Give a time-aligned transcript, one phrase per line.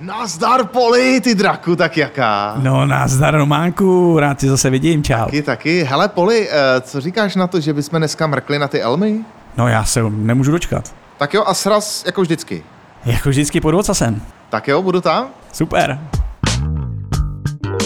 [0.00, 2.54] Nazdar Poli, ty draku, tak jaká?
[2.62, 5.24] No, nazdar Románku, rád tě zase vidím, čau.
[5.24, 5.82] Taky, taky.
[5.84, 9.20] Hele, Poli, eh, co říkáš na to, že bychom dneska mrkli na ty elmy?
[9.56, 10.94] No, já se nemůžu dočkat.
[11.18, 12.62] Tak jo, a sraz jako vždycky.
[13.04, 14.22] Jako vždycky pod ocasem.
[14.50, 15.26] Tak jo, budu tam?
[15.52, 16.00] Super.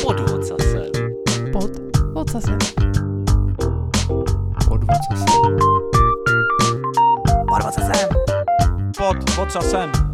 [0.02, 0.82] Pod ocasem.
[1.52, 1.70] Pod
[2.14, 2.58] ocasem.
[4.68, 5.56] Pod ocasem.
[7.48, 8.08] Pod ocasem.
[8.96, 10.11] Pod ocasem.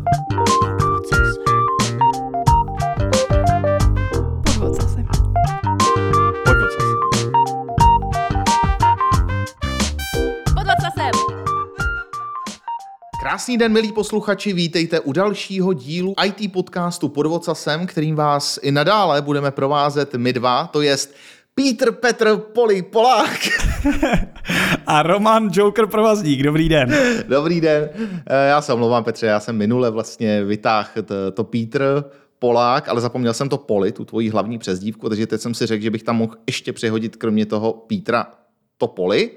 [13.39, 18.73] Krásný den, milí posluchači, vítejte u dalšího dílu IT podcastu Pod Vocasem, kterým vás i
[18.73, 21.15] nadále budeme provázet my dva, to jest
[21.55, 23.39] Pítr Petr Poli Polák.
[24.87, 26.95] A Roman Joker Provazník, dobrý den.
[27.29, 27.91] Dobrý den.
[28.27, 32.05] Eh, Já se omlouvám, Petře, já jsem minule vlastně vytáhl to, to Pítr
[32.39, 35.83] Polák, ale zapomněl jsem to Poli, tu tvoji hlavní přezdívku, takže teď jsem si řekl,
[35.83, 38.27] že bych tam mohl ještě přehodit kromě toho Pítra
[38.79, 39.31] to Poli.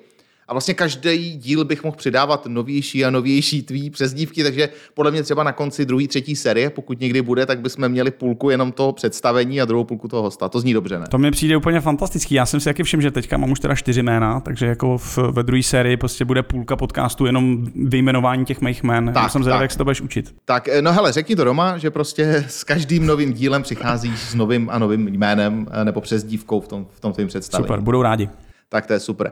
[0.52, 5.24] A vlastně každý díl bych mohl přidávat novější a novější tvý přezdívky, takže podle mě
[5.24, 8.94] třeba na konci druhé, třetí série, pokud někdy bude, tak bychom měli půlku jenom toho
[8.94, 10.50] představení a druhou půlku toho hosta.
[10.50, 11.06] To zní dobře, ne?
[11.12, 12.36] To mi přijde úplně fantastický.
[12.36, 15.18] Já jsem si taky všiml, že teďka mám už teda čtyři jména, takže jako v,
[15.18, 19.06] ve druhé sérii prostě bude půlka podcastu jenom vyjmenování těch mých jmén.
[19.06, 20.36] Tak, Tak, jsem zvědavý, jak se to budeš učit.
[20.46, 24.70] Tak no hele, řekni to doma, že prostě s každým novým dílem přicházíš s novým
[24.70, 27.68] a novým jménem eh, nebo přezdívkou v tom, v tom tvým představení.
[27.68, 28.30] Super, budou rádi.
[28.70, 29.32] Tak to je super.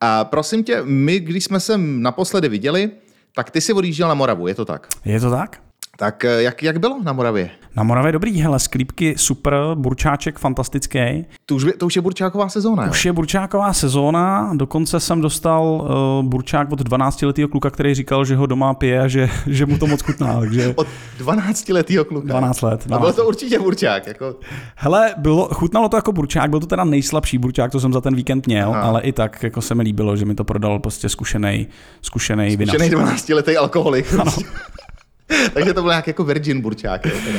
[0.00, 2.90] A prosím tě, my, když jsme se naposledy viděli,
[3.34, 4.86] tak ty si odjížděl na Moravu, je to tak?
[5.04, 5.60] Je to tak?
[6.00, 7.50] Tak eh, jak, jak bylo na Moravě?
[7.76, 11.26] Na Moravě dobrý, hele, sklípky super, burčáček fantastický.
[11.46, 12.90] To už, to už je burčáková sezóna, jo?
[12.90, 18.36] Už je burčáková sezóna, dokonce jsem dostal uh, burčák od 12-letého kluka, který říkal, že
[18.36, 20.86] ho doma pije a že, že mu to moc chutná, takže Od
[21.18, 22.28] 12 letého kluka.
[22.28, 22.82] 12 let.
[22.84, 23.16] A byl 12.
[23.16, 24.06] to určitě burčák.
[24.06, 24.36] Jako...
[24.76, 28.14] Hele, bylo, chutnalo to jako burčák, byl to teda nejslabší burčák, co jsem za ten
[28.14, 28.80] víkend měl, Aha.
[28.80, 31.66] ale i tak jako se mi líbilo, že mi to prodal prostě zkušený,
[32.02, 32.52] zkušený.
[32.52, 34.14] Zkušený 12 letý alkoholik.
[35.54, 37.06] Takže to byl nějak jako virgin burčák.
[37.06, 37.38] Jo, teda.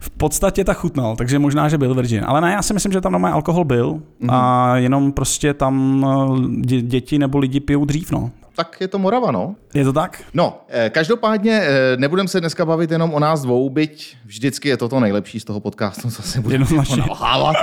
[0.00, 2.24] V podstatě tak chutnal, takže možná, že byl virgin.
[2.26, 6.66] Ale ne, já si myslím, že tam normálně alkohol byl a jenom prostě tam eh,
[6.66, 8.30] dě, děti nebo lidi pijou dřív, no.
[8.56, 9.54] tak je to Morava, no.
[9.74, 10.22] Je to tak?
[10.34, 14.76] No, eh, každopádně eh, nebudeme se dneska bavit jenom o nás dvou, byť vždycky je
[14.76, 16.66] to to nejlepší z toho podcastu, co si budeme
[16.96, 17.56] nalhávat.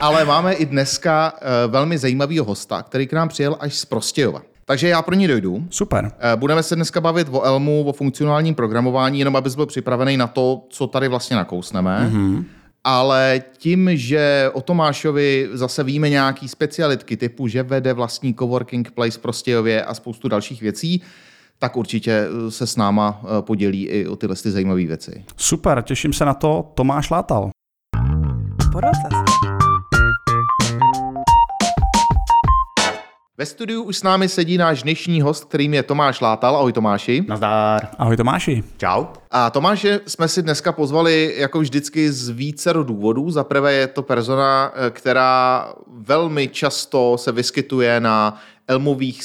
[0.00, 1.32] Ale máme i dneska
[1.68, 4.42] velmi zajímavého hosta, který k nám přijel až z Prostějova.
[4.68, 5.66] Takže já pro ní dojdu.
[5.70, 6.12] Super.
[6.18, 10.26] Eh, Budeme se dneska bavit o Elmu, o funkcionálním programování, jenom abys byl připravený na
[10.26, 12.10] to, co tady vlastně nakousneme.
[12.12, 12.44] Mm-hmm.
[12.84, 19.18] Ale tím, že o Tomášovi zase víme nějaký specialitky typu, že vede vlastní coworking place
[19.18, 21.02] v Prostějově a spoustu dalších věcí,
[21.58, 25.24] tak určitě eh, se s náma eh, podělí i o tyhle ty zajímavé věci.
[25.36, 26.72] Super, těším se na to.
[26.74, 27.50] Tomáš Látal.
[28.72, 28.84] Pod
[33.38, 36.56] Ve studiu už s námi sedí náš dnešní host, kterým je Tomáš Látal.
[36.56, 37.24] Ahoj Tomáši.
[37.28, 37.88] Nazdar.
[37.98, 38.62] Ahoj Tomáši.
[38.78, 39.04] Čau.
[39.30, 43.30] A Tomáše jsme si dneska pozvali jako vždycky z vícero důvodů.
[43.30, 49.24] Za prvé je to persona, eh, která velmi často se vyskytuje na elmových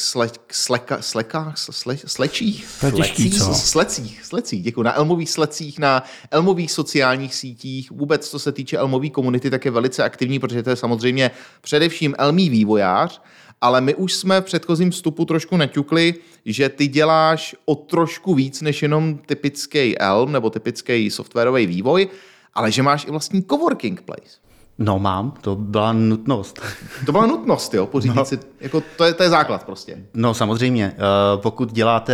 [0.52, 2.68] sleka, slekách, sle, slečích?
[2.68, 3.42] Slecích?
[3.42, 4.84] Slecích, slecích, děkuji.
[4.84, 9.72] Na elmových slecích, na elmových sociálních sítích, vůbec co se týče elmové komunity, tak je
[9.72, 13.22] velice aktivní, protože to je samozřejmě především elmý vývojář,
[13.62, 16.14] ale my už jsme v předchozím vstupu trošku naťukli,
[16.46, 22.08] že ty děláš o trošku víc než jenom typický Elm nebo typický softwarový vývoj,
[22.54, 24.42] ale že máš i vlastní coworking place.
[24.78, 26.62] No mám, to byla nutnost.
[27.06, 28.26] To byla nutnost, jo, pořídit no.
[28.26, 29.98] si, jako to je, to je základ prostě.
[30.14, 30.98] No samozřejmě, eh,
[31.36, 32.14] pokud děláte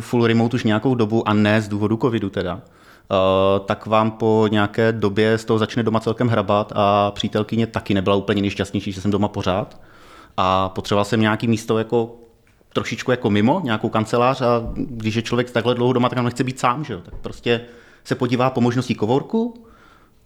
[0.00, 4.48] full remote už nějakou dobu a ne z důvodu covidu teda, eh, tak vám po
[4.50, 9.00] nějaké době z toho začne doma celkem hrabat a přítelkyně taky nebyla úplně nejšťastnější, že
[9.00, 9.80] jsem doma pořád.
[10.36, 12.14] A potřeboval jsem nějaký místo jako
[12.72, 16.44] trošičku jako mimo, nějakou kancelář a když je člověk takhle dlouho doma, tak tam nechce
[16.44, 17.00] být sám, že jo?
[17.04, 17.60] Tak prostě
[18.04, 19.64] se podívá po možnosti coworku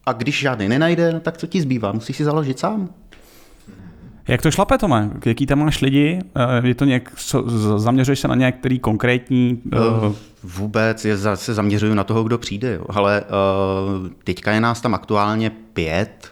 [0.06, 1.92] a když žádný nenajde, no tak co ti zbývá?
[1.92, 2.88] Musíš si založit sám.
[4.28, 5.10] Jak to šlape, Tome?
[5.26, 6.18] Jaký tam máš lidi?
[6.62, 7.12] Eh, Je to nějak,
[7.76, 9.62] zaměřuješ se na nějaký konkrétní...
[9.72, 9.78] eh,
[10.42, 12.74] Vůbec je, se zaměřuju na toho, kdo přijde.
[12.74, 12.84] Jo.
[12.88, 13.22] Ale
[14.02, 16.28] uh, teďka je nás tam aktuálně pět.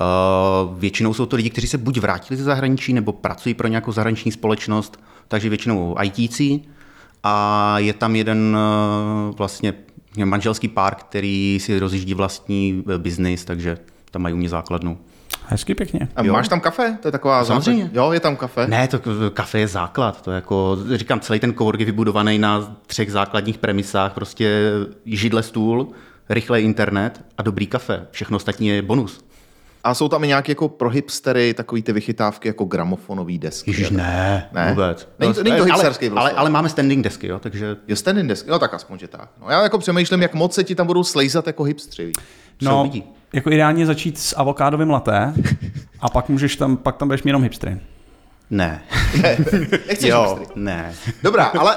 [0.00, 3.92] Uh, většinou jsou to lidi, kteří se buď vrátili ze zahraničí, nebo pracují pro nějakou
[3.92, 6.60] zahraniční společnost, takže většinou ITci.
[7.22, 8.56] A je tam jeden
[9.28, 9.74] uh, vlastně
[10.24, 13.78] manželský pár, který si rozjíždí vlastní eh, biznis, takže
[14.10, 14.98] tam mají u mě základnu.
[15.46, 16.08] Hezky pěkně.
[16.16, 16.32] A Jo.
[16.32, 16.98] máš tam kafe?
[17.02, 17.84] To je taková Samozřejmě.
[17.84, 18.66] základ- Jo, je tam kafe.
[18.66, 19.00] Ne, to
[19.30, 20.22] kafe je základ.
[20.22, 24.12] To je jako, říkám, celý ten cowork je vybudovaný na třech základních premisách.
[24.14, 24.60] Prostě
[25.06, 25.88] židle, stůl,
[26.28, 28.06] rychlej internet a dobrý kafe.
[28.10, 29.24] Všechno ostatní je bonus.
[29.84, 33.70] A jsou tam i nějaké jako pro hipstery takový ty vychytávky jako gramofonový desky.
[33.70, 34.68] Ježíš, ne, Ne?
[34.70, 35.08] vůbec.
[35.18, 36.38] Není to- není to ale, hipsterský ale, prostor.
[36.38, 38.46] ale, máme standing desky, jo, takže Jo, standing desk.
[38.46, 39.28] No tak aspoň, že tak.
[39.40, 42.12] No, já jako přemýšlím, jak moc se ti tam budou slejzat jako hipstři.
[42.62, 43.02] No, lidi.
[43.32, 45.34] jako ideálně začít s avokádovým laté
[46.00, 47.80] a pak můžeš tam, pak tam budeš mít jenom hipstry.
[48.50, 48.82] ne.
[49.88, 50.60] Nechceš jo, hipstry.
[50.62, 50.94] ne.
[51.22, 51.76] Dobrá, ale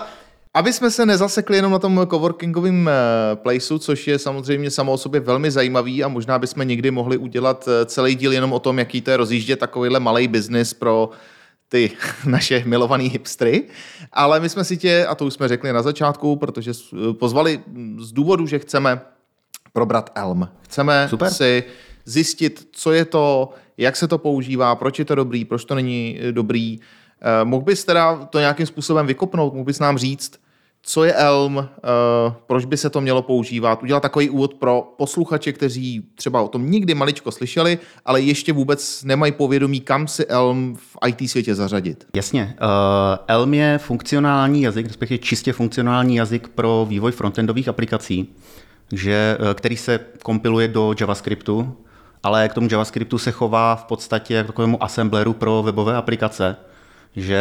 [0.58, 4.98] aby jsme se nezasekli jenom na tom coworkingovém eh, placeu, což je samozřejmě samo o
[4.98, 8.80] sobě velmi zajímavý a možná bychom někdy mohli udělat eh, celý díl jenom o tom,
[8.80, 11.10] jaký to je rozjíždět takovýhle malý biznis pro
[11.70, 11.92] ty
[12.26, 13.64] naše milovaný hipstry,
[14.14, 17.60] ale my jsme si tě, a to už jsme řekli na začátku, protože s- pozvali
[18.00, 19.02] z důvodu, že chceme
[19.74, 20.50] probrat Elm.
[20.62, 21.30] Chceme Super.
[21.34, 21.64] si
[22.06, 26.20] zjistit, co je to, jak se to používá, proč je to dobrý, proč to není
[26.22, 26.80] eh, dobrý.
[27.22, 30.40] Eh, Mohl bys teda to nějakým způsobem vykopnout, mohl bys nám říct,
[30.90, 35.54] co je Elm, eh, proč by se to mělo používat, udělat takový úvod pro posluchače,
[35.54, 40.76] kteří třeba o tom nikdy maličko slyšeli, ale ještě vůbec nemají povědomí, kam si Elm
[40.76, 42.06] v IT světě zařadit.
[42.16, 42.56] Jasně.
[42.62, 42.68] Uh,
[43.28, 48.36] Elm je funkcionální jazyk, respektive čistě funkcionální jazyk pro vývoj frontendových aplikací,
[48.92, 51.78] že, eh, který se kompiluje do JavaScriptu,
[52.24, 56.56] ale k tomu JavaScriptu se chová v podstatě jako takovému assembleru pro webové aplikace,
[57.18, 57.40] že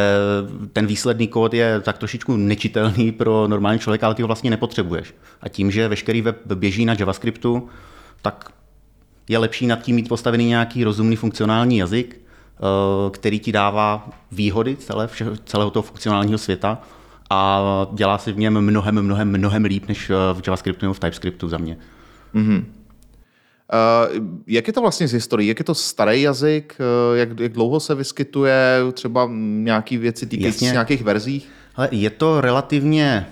[0.73, 5.15] ten výsledný kód je tak trošičku nečitelný pro normální člověka, ale ty ho vlastně nepotřebuješ.
[5.41, 7.69] A tím, že veškerý web běží na JavaScriptu,
[8.23, 8.51] tak
[9.29, 12.61] je lepší nad tím mít postavený nějaký rozumný funkcionální jazyk, eh,
[13.11, 15.09] který ti dává výhody celé,
[15.45, 16.79] celého toho funkcionálního světa
[17.31, 17.63] a
[17.93, 21.49] dělá si v něm mnohem, mnohem, mnohem líp než eh, v JavaScriptu nebo v TypeScriptu
[21.49, 21.77] za mě.
[22.33, 22.43] Uh,
[24.47, 25.49] jak je to vlastně z historií?
[25.49, 26.77] Jak je to starý jazyk?
[27.11, 28.81] Uh, jak, jak dlouho se vyskytuje?
[28.93, 31.49] Třeba nějaké věci týkající se nějakých verzích?
[31.77, 33.27] Ale je to relativně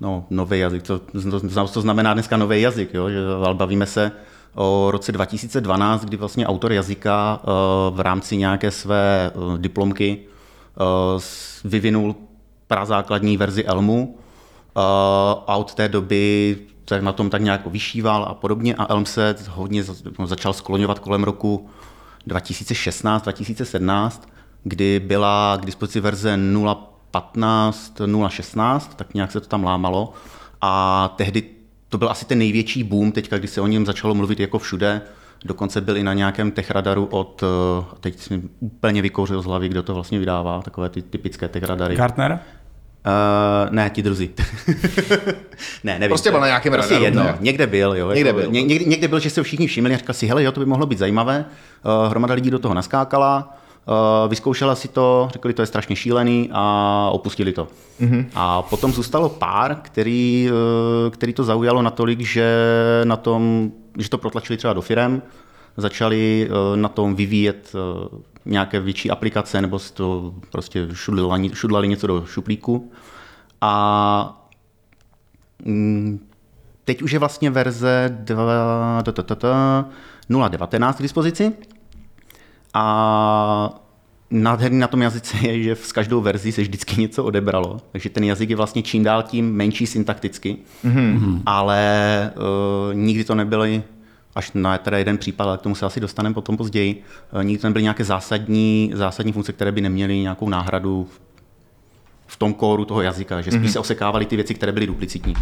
[0.00, 3.10] no, nový jazyk, to, to, to znamená dneska nový jazyk, jo?
[3.10, 4.12] Že, ale bavíme se
[4.54, 7.46] o roce 2012, kdy vlastně autor jazyka eh,
[7.90, 11.20] v rámci nějaké své eh, diplomky eh,
[11.64, 12.16] vyvinul
[12.66, 14.80] prazákladní verzi Elmu eh,
[15.46, 16.56] a od té doby
[16.88, 19.84] se na tom tak nějak vyšíval a podobně a Elm se hodně
[20.18, 21.68] no, začal skloňovat kolem roku
[22.28, 24.10] 2016-2017,
[24.64, 30.12] kdy byla k dispozici verze 0.15, 0.16, tak nějak se to tam lámalo.
[30.60, 31.42] A tehdy
[31.88, 35.02] to byl asi ten největší boom, teďka, kdy se o něm začalo mluvit jako všude.
[35.44, 39.82] Dokonce byl i na nějakém techradaru od, eh, teď si úplně vykouřil z hlavy, kdo
[39.82, 41.96] to vlastně vydává, takové ty typické techradary.
[41.96, 42.40] Gartner?
[43.06, 44.30] Uh, ne, ti druzí.
[45.84, 46.08] ne, nevím.
[46.08, 47.22] Prostě byl na nějakém prostě radaru, jedno.
[47.22, 47.36] ne?
[47.40, 48.12] Někde byl, jo.
[48.12, 48.50] Někde jako, byl.
[48.50, 50.66] Ně, někde, někde, byl, že se všichni všimli a říkali si, hele, jo, to by
[50.66, 51.44] mohlo být zajímavé.
[51.84, 53.56] Uh, hromada lidí do toho naskákala,
[53.86, 57.68] uh, vyzkoušela si to, řekli, to je strašně šílený a opustili to.
[58.00, 58.26] Mm-hmm.
[58.34, 62.56] A potom zůstalo pár, který, uh, který to zaujalo natolik, že
[63.04, 65.22] na tom, že to protlačili třeba do firem,
[65.76, 71.88] začali uh, na tom vyvíjet uh, nějaké větší aplikace nebo si to prostě šudlali, šudlali
[71.88, 72.92] něco do šuplíku.
[73.60, 74.46] A
[75.64, 76.26] mm,
[76.84, 79.84] teď už je vlastně verze dva- ta- ta- ta- ta
[80.30, 81.52] 0.19 k dispozici.
[82.74, 83.80] A
[84.30, 87.80] nádherný na tom jazyce je, že s každou verzí se vždycky něco odebralo.
[87.92, 90.56] Takže ten jazyk je vlastně čím dál tím menší syntakticky.
[90.84, 91.42] Mm-hmm.
[91.46, 93.82] Ale uh, nikdy to nebyly,
[94.34, 97.60] až na teda jeden případ, ale k tomu se asi dostaneme potom později, uh, nikdy
[97.60, 101.06] to nebyly nějaké zásadní, zásadní funkce, které by neměly nějakou náhradu
[102.26, 103.72] v- tom kóru toho jazyka, že spíš mm-hmm.
[103.72, 105.34] se osekávaly ty věci, které byly duplicitní.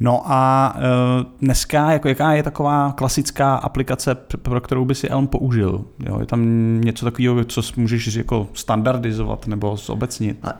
[0.00, 5.26] No a uh, dneska, jako jaká je taková klasická aplikace, pro kterou by si Elm
[5.26, 5.84] použil?
[6.06, 6.40] Jo, je tam
[6.80, 10.38] něco takového, co můžeš jako standardizovat nebo zobecnit?
[10.44, 10.50] Uh,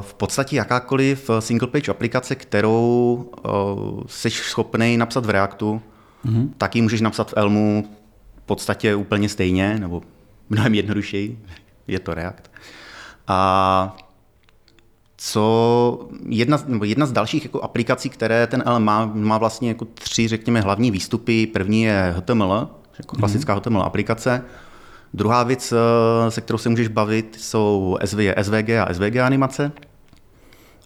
[0.00, 3.30] v podstatě jakákoliv single page aplikace, kterou
[4.06, 5.82] jsi schopný napsat v Reactu,
[6.26, 6.48] mm-hmm.
[6.58, 7.88] tak ji můžeš napsat v Elmu
[8.36, 10.02] v podstatě úplně stejně, nebo
[10.50, 11.38] mnohem jednodušeji,
[11.88, 12.50] je to React.
[13.28, 13.96] A
[15.16, 19.68] co jedna, z- nebo jedna z dalších jako aplikací, které ten Elm má, má vlastně
[19.68, 21.46] jako tři, řekněme, hlavní výstupy.
[21.46, 22.68] První je HTML,
[22.98, 24.44] jako klasická HTML aplikace.
[25.14, 29.72] Druhá věc, eh, se kterou se můžeš bavit, jsou SV, SVG a SVG animace.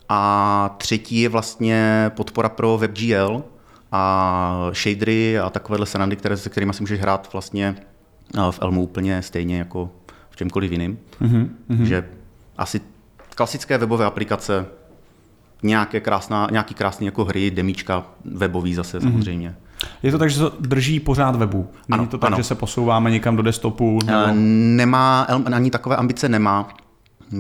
[0.09, 3.45] A třetí je vlastně podpora pro WebGL
[3.93, 7.75] a shadery a takovéhle srandy, které, se kterými si můžeš hrát vlastně
[8.39, 9.91] eh, v Elmu úplně stejně jako
[10.31, 10.99] v čemkoliv jiným.
[11.23, 11.83] Mm-hmm.
[11.83, 12.09] Že
[12.59, 12.81] asi
[13.35, 14.67] klasické webové aplikace,
[15.63, 19.55] nějaké krásná, nějaký krásný jako hry, demíčka webový zase samozřejmě.
[20.03, 21.59] Je to tak, že se drží pořád webu.
[21.89, 22.37] Není Ano, to tak, ano.
[22.37, 23.99] že se posouváme někam do desktopu?
[24.03, 24.33] Eh, Nebo...
[24.77, 26.69] Nemá, Elm ani takové ambice nemá.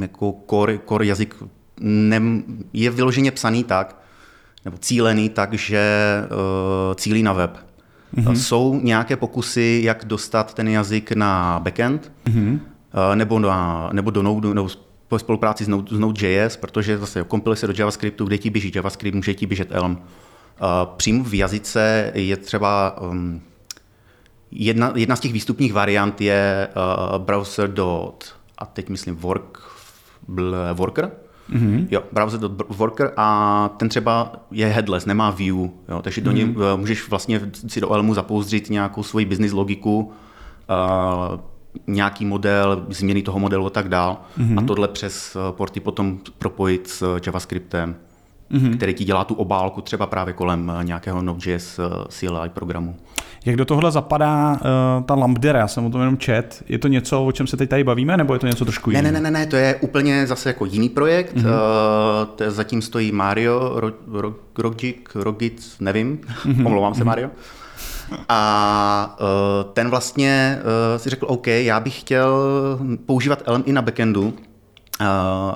[0.00, 1.36] Jako core, core jazyk
[1.80, 2.42] nem,
[2.72, 3.96] je vyloženě psaný tak,
[4.64, 5.82] nebo cílený tak, že
[6.24, 7.56] uh, cílí na web.
[8.14, 8.32] Mm-hmm.
[8.32, 12.58] Jsou nějaké pokusy, jak dostat ten jazyk na backend, mm-hmm.
[13.14, 14.68] nebo, na, nebo do Node, nebo
[15.08, 18.72] po spolupráci s, Node, s Node.js, protože zase kompiluje se do JavaScriptu, kde ti běží
[18.74, 19.92] JavaScript, může ti běžet Elm.
[19.92, 23.42] Uh, přímo v jazyce je třeba um,
[24.50, 27.72] jedna, jedna z těch výstupních variant je uh, browser.
[28.58, 29.58] a teď myslím work,
[30.28, 31.10] bl, worker,
[31.50, 31.86] Mm-hmm.
[31.90, 36.24] Jo, browser.worker a ten třeba je headless, nemá view, jo, takže mm-hmm.
[36.24, 36.56] do něj mhm.
[36.76, 40.12] můžeš vlastně si do Elmu zapouzdřit nějakou svoji business logiku,
[40.70, 41.40] uh,
[41.86, 44.58] nějaký model, změny toho modelu a tak dál mm-hmm.
[44.58, 47.96] a tohle přes porty potom propojit s JavaScriptem
[48.52, 48.76] mm-hmm.
[48.76, 52.96] který ti dělá tu obálku třeba právě kolem eh, nějakého Node.js eh, CLI programu.
[53.44, 55.58] Jak do tohle zapadá uh, ta Lambda?
[55.58, 56.62] Já jsem o tom jenom čet.
[56.68, 59.04] Je to něco, o čem se teď tady bavíme, nebo je to něco trošku jiného?
[59.04, 61.36] Ne, ne, ne, ne, to je úplně zase jako jiný projekt.
[61.36, 61.46] Mm-hmm.
[61.46, 66.66] Uh, to zatím stojí Mario, Ro, Ro, Rogic, Rogic, nevím, mm-hmm.
[66.66, 67.30] omlouvám se, Mario.
[68.28, 72.44] A uh, ten vlastně uh, si řekl, OK, já bych chtěl
[73.06, 74.34] používat Elm i na backendu uh,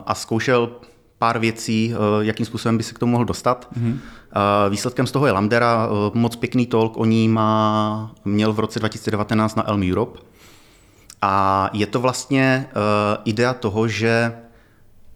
[0.07, 0.71] a zkoušel
[1.19, 3.69] pár věcí, eh, jakým způsobem by se k tomu mohl dostat.
[3.79, 3.99] Mm-hmm.
[4.69, 8.79] Výsledkem z toho je Lambdera, eh, moc pěkný talk o ní má, měl v roce
[8.79, 10.21] 2019 na Elm Europe.
[11.23, 12.67] A je to vlastně
[13.25, 14.33] idea toho, že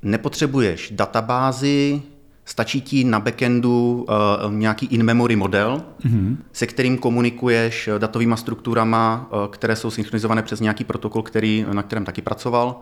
[0.02, 2.02] nepotřebuješ databázi,
[2.44, 4.06] stačí ti na backendu
[4.48, 6.36] nějaký in-memory model, mm-hmm.
[6.52, 12.22] se kterým komunikuješ datovými strukturama, které jsou synchronizované přes nějaký protokol, který, na kterém taky
[12.22, 12.80] pracoval,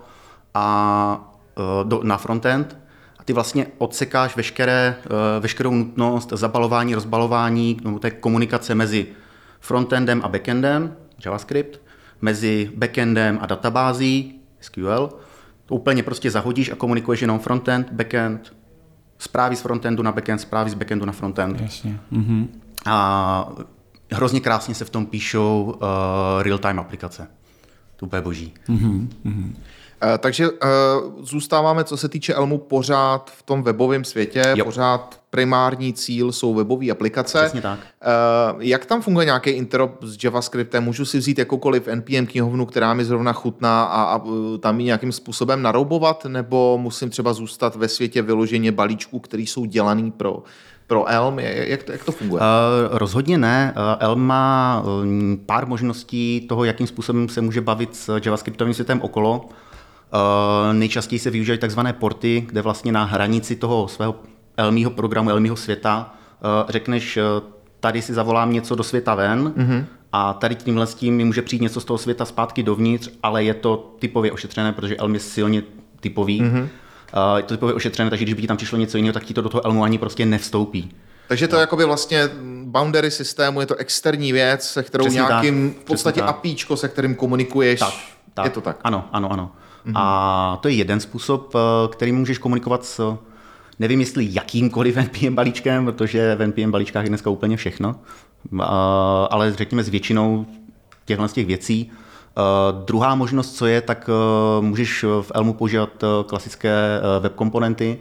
[0.54, 1.36] a
[1.84, 2.76] do, na frontend
[3.26, 9.06] ty vlastně odsekáš veškeré, eh, veškerou nutnost zabalování, rozbalování, no, té komunikace mezi
[9.60, 11.80] frontendem a backendem, JavaScript,
[12.20, 15.10] mezi backendem a databází, SQL.
[15.66, 18.56] To úplně prostě zahodíš a komunikuješ jenom frontend, backend,
[19.18, 21.60] zprávy z frontendu na backend, zprávy z backendu na frontend.
[21.60, 22.00] Jasně.
[22.12, 22.46] Mm-hmm.
[22.86, 23.48] A
[24.12, 27.28] hrozně krásně se v tom píšou uh, real-time aplikace.
[27.96, 28.54] To je boží.
[28.68, 29.08] Mm-hmm.
[30.02, 30.56] Eh, takže uh,
[31.20, 34.64] zůstáváme, co se týče Elmu, pořád v tom webovém světě, jo.
[34.64, 37.38] pořád primární cíl jsou webové aplikace.
[37.38, 37.78] Přesně tak.
[37.78, 40.84] Uh, jak tam funguje nějaký interop s JavaScriptem?
[40.84, 44.22] Můžu si vzít jakoukoliv NPM knihovnu, která mi zrovna chutná a, a
[44.60, 49.64] tam ji nějakým způsobem naroubovat, nebo musím třeba zůstat ve světě vyloženě balíčků, které jsou
[49.64, 50.42] dělaný pro
[50.86, 51.38] pro Elm?
[51.38, 52.42] Jak to, jak to funguje?
[52.42, 53.74] Uh, rozhodně ne.
[53.98, 54.84] Elm má
[55.46, 59.48] pár možností toho, jakým způsobem se může bavit s JavaScriptovým světem okolo.
[60.16, 64.14] Uh, nejčastěji se využívají takzvané porty, kde vlastně na hranici toho svého
[64.56, 66.14] Elmího programu, Elmího světa
[66.64, 67.22] uh, řekneš, uh,
[67.80, 69.84] tady si zavolám něco do světa ven mm-hmm.
[70.12, 73.44] a tady tímhle s tím mi může přijít něco z toho světa zpátky dovnitř, ale
[73.44, 75.62] je to typově ošetřené, protože Elm je silně
[76.00, 76.42] typový.
[76.42, 76.62] Mm-hmm.
[76.62, 79.34] Uh, je to typově ošetřené, takže když by ti tam přišlo něco jiného, tak ti
[79.34, 80.94] to do toho Elmu ani prostě nevstoupí.
[81.28, 81.60] Takže to no.
[81.60, 82.28] jakoby vlastně
[82.64, 85.82] boundary systému, je to externí věc, se kterou Přesně nějakým, tak.
[85.82, 87.80] v podstatě APIčko, se kterým komunikuješ.
[87.80, 87.94] Tak,
[88.34, 88.44] tak.
[88.44, 88.80] Je to tak?
[88.84, 89.52] Ano, ano, ano.
[89.86, 89.92] Mm-hmm.
[89.94, 93.16] A to je jeden způsob, eh, který můžeš komunikovat s,
[93.78, 97.94] nevím jestli jakýmkoliv NPM balíčkem, protože v NPM balíčkách je dneska úplně všechno,
[99.30, 100.46] ale řekněme s většinou
[101.04, 101.90] těchto z těch věcí.
[102.38, 104.10] Uh, druhá možnost, co je, tak
[104.58, 107.98] uh, můžeš v Elmu používat klasické web komponenty,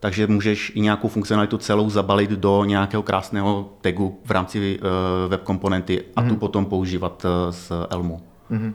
[0.00, 4.80] takže můžeš i nějakou funkcionalitu celou zabalit do nějakého krásného tagu v rámci
[5.28, 6.24] web komponenty a mm-hmm.
[6.24, 6.38] tu mhm.
[6.38, 8.22] potom používat z Elmu.
[8.50, 8.72] Mm-hmm.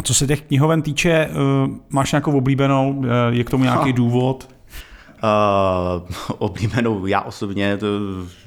[0.00, 1.30] A co se těch knihoven týče, eh,
[1.88, 3.04] máš nějakou oblíbenou?
[3.04, 4.48] Eh, je k tomu nějaký důvod?
[5.22, 7.86] Uh, oblíbenou já osobně to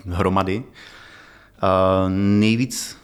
[0.10, 0.64] hromady.
[0.64, 2.98] Uh, nejvíc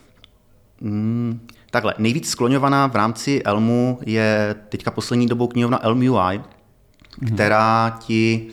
[0.80, 7.34] mm, takhle, nejvíc skloňovaná v rámci Elmu je teďka poslední dobou knihovna Elm UI, mm-hmm.
[7.34, 8.46] která ti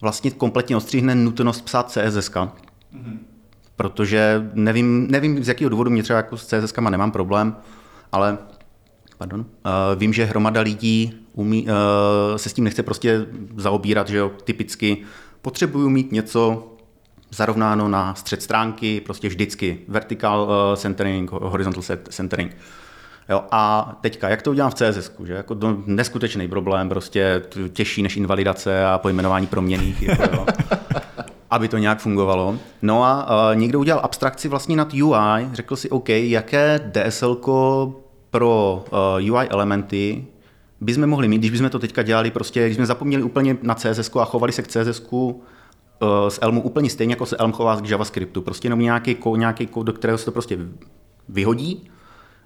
[0.00, 2.30] vlastně kompletně ostříhne nutnost psát CSS.
[2.30, 3.18] Mm-hmm.
[3.76, 7.56] Protože nevím, nevím z jakého důvodu, mě třeba jako s CSS nemám problém,
[8.12, 8.38] ale
[9.18, 9.40] Pardon.
[9.40, 9.46] Uh,
[9.98, 14.96] vím, že hromada lidí umí, uh, se s tím nechce prostě zaobírat, že jo, typicky
[15.42, 16.70] potřebuju mít něco
[17.30, 19.78] zarovnáno na střed stránky, prostě vždycky.
[19.88, 22.56] Vertical uh, centering, horizontal centering.
[23.28, 27.42] Jo, a teďka, jak to udělám v CSS, že jako to neskutečný problém, prostě
[27.72, 30.46] těžší než invalidace a pojmenování proměných, jako, jo,
[31.50, 32.58] aby to nějak fungovalo.
[32.82, 37.34] No a uh, někdo udělal abstrakci vlastně nad UI, řekl si, OK, jaké DSL
[38.34, 40.26] pro eh, UI elementy
[40.80, 44.10] bychom mohli mít, když bychom to teďka dělali, prostě, když jsme zapomněli úplně na CSS
[44.20, 45.34] a chovali se k CSS uh,
[46.02, 48.42] eh, z Elmu úplně stejně, jako se Elm chová k JavaScriptu.
[48.42, 50.58] Prostě jenom nějaký kód, nějaký kód, do kterého se to prostě
[51.28, 51.90] vyhodí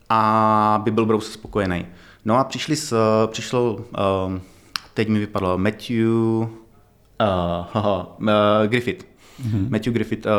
[0.09, 1.87] a by byl browser spokojený.
[2.25, 4.38] No a přišli s, přišlo, uh,
[4.95, 6.49] teď mi vypadlo Matthew uh,
[7.75, 7.83] uh,
[8.21, 9.04] uh, Griffith.
[9.42, 9.71] Mm-hmm.
[9.71, 10.33] Matthew Griffith uh,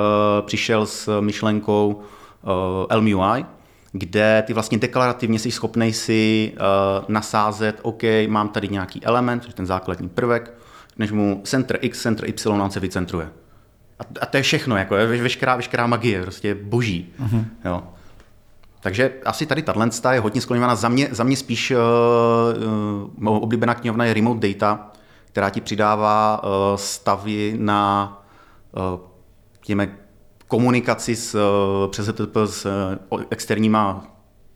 [0.46, 2.02] přišel s myšlenkou
[2.44, 3.46] uh, Elm UI,
[3.92, 9.50] kde ty vlastně deklarativně jsi schopný si uh, nasázet, OK, mám tady nějaký element, což
[9.50, 10.54] je ten základní prvek,
[10.98, 13.30] než mu center X, center Y, on se vycentruje.
[14.00, 17.14] A, a to je všechno, jako je veškerá, veškerá magie, prostě boží.
[17.20, 17.46] Uh-huh.
[17.66, 17.84] Jo.
[18.82, 20.76] Takže asi tady tahle je hodně skloněvána.
[20.76, 21.78] Za mě, za mě spíš uh,
[23.28, 24.92] uh, oblíbená knihovna je Remote Data,
[25.26, 28.14] která ti přidává uh, stavy na
[28.94, 29.00] uh,
[29.64, 29.99] těme
[30.50, 32.66] komunikaci s, uh, přes HTTP s
[33.12, 34.08] uh, externíma,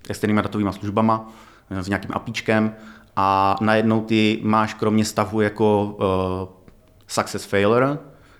[0.09, 1.29] externíma datovými službama,
[1.71, 2.75] uh, s nějakým apíčkem
[3.15, 6.63] a najednou ty máš kromě stavu jako uh,
[7.07, 7.97] success failure,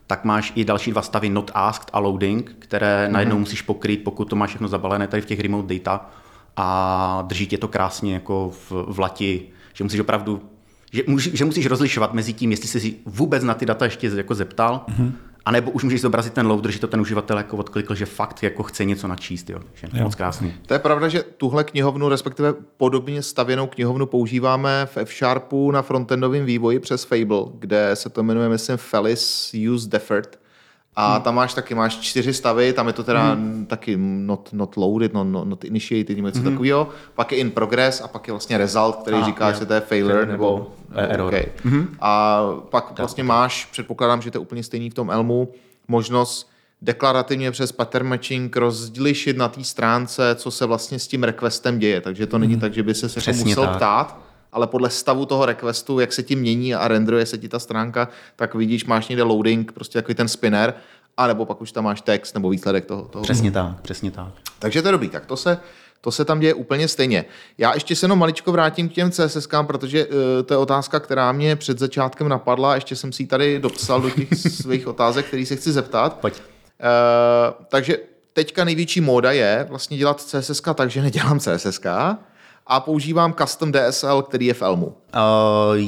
[0.07, 3.12] tak máš i další dva stavy not asked a loading, které mm-hmm.
[3.12, 6.10] najednou musíš pokrýt, pokud to máš všechno zabalené tady v těch remote data
[6.55, 10.41] a drží tě to krásně jako v, v lati, že musíš opravdu
[10.93, 14.36] že, že musíš rozlišovat mezi tím, jestli jsi si vůbec na ty data ještě jako
[14.36, 15.12] zeptal, mm-hmm.
[15.45, 18.43] A nebo už můžeš zobrazit ten loader, že to ten uživatel jako odklikl, že fakt
[18.43, 19.50] jako chce něco načíst.
[19.50, 19.59] Jo.
[19.73, 20.03] Že jo.
[20.03, 20.53] Moc krásný.
[20.65, 26.45] To je pravda, že tuhle knihovnu, respektive podobně stavěnou knihovnu používáme v F-Sharpu na frontendovém
[26.45, 30.42] vývoji přes Fable, kde se to jmenuje, myslím, Felis Use Deferred.
[30.95, 31.21] A hmm.
[31.21, 33.65] tam máš taky, máš čtyři stavy, tam je to teda hmm.
[33.65, 36.51] taky not, not loaded, not, not, not initiated, něco hmm.
[36.51, 36.89] takového.
[37.15, 39.79] Pak je in progress a pak je vlastně result, který ah, říká, že to je
[39.79, 41.27] failure nebo, nebo error.
[41.27, 41.45] Okay.
[41.63, 41.95] Hmm.
[42.01, 45.51] A pak tak, vlastně máš, předpokládám, že to je úplně stejný v tom Elmu,
[45.88, 46.50] možnost
[46.81, 52.01] deklarativně přes pattern matching rozlišit na té stránce, co se vlastně s tím requestem děje.
[52.01, 52.62] Takže to není hmm.
[52.62, 53.75] tak, že by se jako musel tak.
[53.75, 54.19] ptát,
[54.53, 58.07] ale podle stavu toho requestu, jak se ti mění a renderuje se ti ta stránka,
[58.36, 60.74] tak vidíš, máš někde loading, prostě takový ten spinner,
[61.17, 63.01] a nebo pak už tam máš text nebo výsledek toho.
[63.01, 63.24] toho.
[63.24, 64.27] Přesně tak, přesně tak.
[64.60, 65.57] Takže to je dobrý, tak to se,
[66.01, 67.25] to se tam děje úplně stejně.
[67.57, 70.13] Já ještě se jenom maličko vrátím k těm CSS, protože uh,
[70.45, 74.10] to je otázka, která mě před začátkem napadla, ještě jsem si ji tady dopsal do
[74.10, 76.13] těch svých otázek, který se chci zeptat.
[76.13, 76.33] Pojď.
[76.33, 77.98] Uh, takže
[78.33, 81.79] teďka největší móda je vlastně dělat CSS tak, že nedělám CSS,
[82.67, 84.86] a používám custom DSL, který je v Elmu.
[84.86, 84.93] Uh,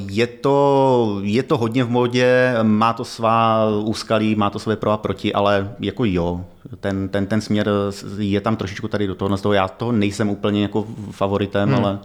[0.10, 4.92] je, to, je to hodně v modě, má to svá úskalí, má to své pro
[4.92, 6.46] a proti, ale jako jo,
[6.80, 7.70] ten, ten, ten směr
[8.18, 11.78] je tam trošičku tady do toho, já toho nejsem úplně jako favoritem, hmm.
[11.78, 12.00] ale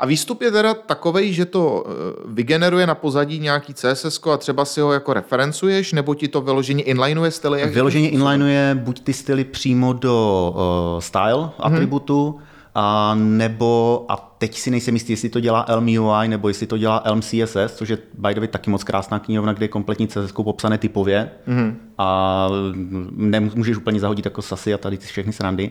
[0.00, 1.92] a výstup je teda takový, že to eh,
[2.26, 6.82] vygeneruje na pozadí nějaký CSS a třeba si ho jako referencuješ, nebo ti to vyloženě
[6.82, 7.60] inlineuje styly?
[7.60, 10.54] Jak vyloženě inlineuje buď ty styly přímo do
[10.94, 11.52] uh, style mhm.
[11.58, 12.47] atributu, hmm
[12.80, 16.78] a nebo, a teď si nejsem jistý, jestli to dělá Elm UI nebo jestli to
[16.78, 20.08] dělá Elm CSS, což je by the way taky moc krásná knihovna, kde je kompletní
[20.08, 21.74] CSS popsané typově mm-hmm.
[21.98, 22.48] a
[23.16, 25.70] nemůžeš úplně zahodit jako sasy a tady ty všechny srandy.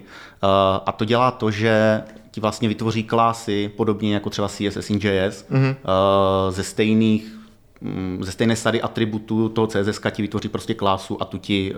[0.86, 5.46] A to dělá to, že ti vlastně vytvoří klásy, podobně jako třeba CSS in JS,
[5.52, 5.76] mm-hmm.
[6.50, 7.36] ze stejných
[7.82, 11.74] mm, ze stejné sady atributů toho CSS ti vytvoří prostě klásu a tu ti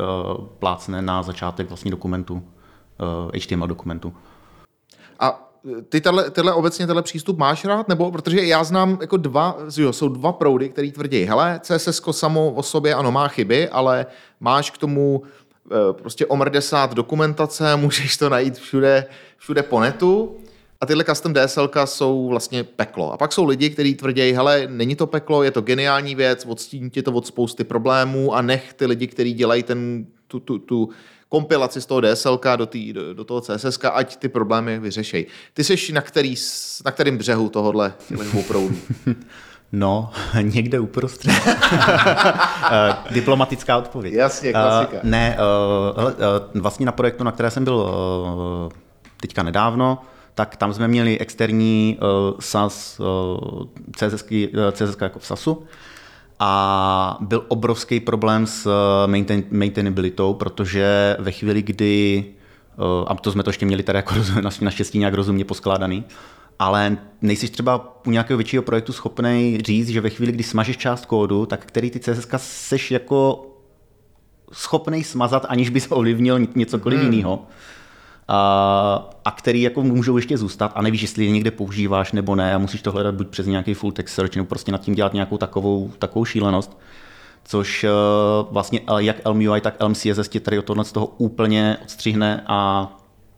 [0.59, 2.43] plácne na začátek vlastně dokumentu,
[3.35, 4.13] HTML dokumentu.
[5.19, 5.49] A
[5.89, 7.87] ty tato, tyhle obecně tenhle přístup máš rád?
[7.87, 12.51] Nebo protože já znám jako dva, jo, jsou dva proudy, který tvrdí, hele, CSS samo
[12.51, 14.05] o sobě ano má chyby, ale
[14.39, 15.23] máš k tomu
[15.71, 19.05] e, prostě omrdesát dokumentace, můžeš to najít všude,
[19.37, 20.37] všude po netu.
[20.81, 23.13] A tyhle custom DSL jsou vlastně peklo.
[23.13, 26.89] A pak jsou lidi, kteří tvrdí, hele, není to peklo, je to geniální věc, odstíní
[26.89, 30.89] ti to od spousty problémů a nech ty lidi, kteří dělají ten, tu, tu, tu
[31.29, 35.25] kompilaci z toho DSL do, tý, do, do toho CSS, ať ty problémy vyřešej.
[35.53, 36.35] Ty jsi na, který,
[36.85, 38.77] na kterým břehu tohohle dvou proudů?
[39.71, 40.11] No,
[40.41, 41.31] někde uprostřed.
[42.71, 44.13] Eh, diplomatická odpověď.
[44.13, 44.97] Jasně, klasika.
[44.97, 45.37] Uh, ne,
[45.97, 48.71] uh, uh, vlastně na projektu, na které jsem byl uh,
[49.21, 50.01] teďka nedávno,
[50.35, 53.63] tak tam jsme měli externí uh, SAS, uh,
[53.95, 55.63] CSS, uh, CSS jako v SASu
[56.39, 62.25] a byl obrovský problém s eh, maintain, maintainabilitou, protože ve chvíli, kdy,
[62.73, 64.15] eh, a to jsme to ještě měli tady jako
[64.61, 66.03] naštěstí nějak rozumně poskládaný,
[66.59, 71.05] ale nejsi třeba u nějakého většího projektu schopný říct, že ve chvíli, kdy smažeš část
[71.05, 73.45] kódu, tak který ty CSS seš jako
[74.51, 77.11] schopný smazat, aniž bys ovlivnil něcokoliv hmm.
[77.11, 77.45] jiného
[78.27, 82.55] a, a který jako můžou ještě zůstat a nevíš, jestli je někde používáš nebo ne
[82.55, 85.13] a musíš to hledat buď přes nějaký full text search nebo prostě nad tím dělat
[85.13, 86.77] nějakou takovou, takovou šílenost
[87.43, 91.05] což uh, vlastně jak Elm UI, tak Elm CSS tě tady od tohle z toho
[91.05, 92.89] úplně odstřihne a...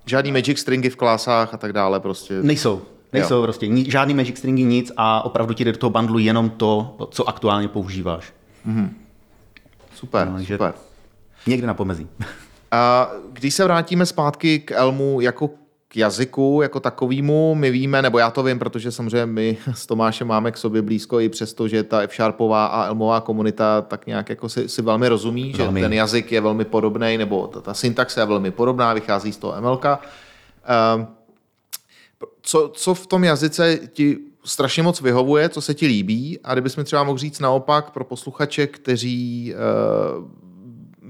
[0.06, 2.44] Žádný magic stringy v klásách a tak dále prostě.
[2.44, 2.82] Nejsou.
[3.14, 3.44] Nejsou jo.
[3.44, 3.68] prostě.
[3.88, 7.68] Žádný magic stringy, nic a opravdu ti jde do toho bundlu jenom to, co aktuálně
[7.68, 8.34] používáš.
[8.68, 8.90] Mm-hmm.
[9.96, 10.74] Super, no, super.
[11.48, 12.08] Někde na pomezí.
[12.72, 15.50] A když se vrátíme zpátky k Elmu jako
[15.92, 17.56] k jazyku jako takovýmu.
[17.56, 21.20] My víme, nebo já to vím, protože samozřejmě my s Tomášem máme k sobě blízko
[21.20, 25.54] i přesto, že ta F-Sharpová a Elmová komunita tak nějak jako si, si velmi rozumí,
[25.58, 25.80] velmi.
[25.80, 29.38] že ten jazyk je velmi podobný, nebo ta, ta syntaxe je velmi podobná, vychází z
[29.38, 30.00] toho MLka.
[30.96, 31.08] Um,
[32.42, 36.76] co, co v tom jazyce ti strašně moc vyhovuje, co se ti líbí a kdybys
[36.76, 39.54] mi třeba mohl říct naopak pro posluchače, kteří
[40.18, 40.26] uh,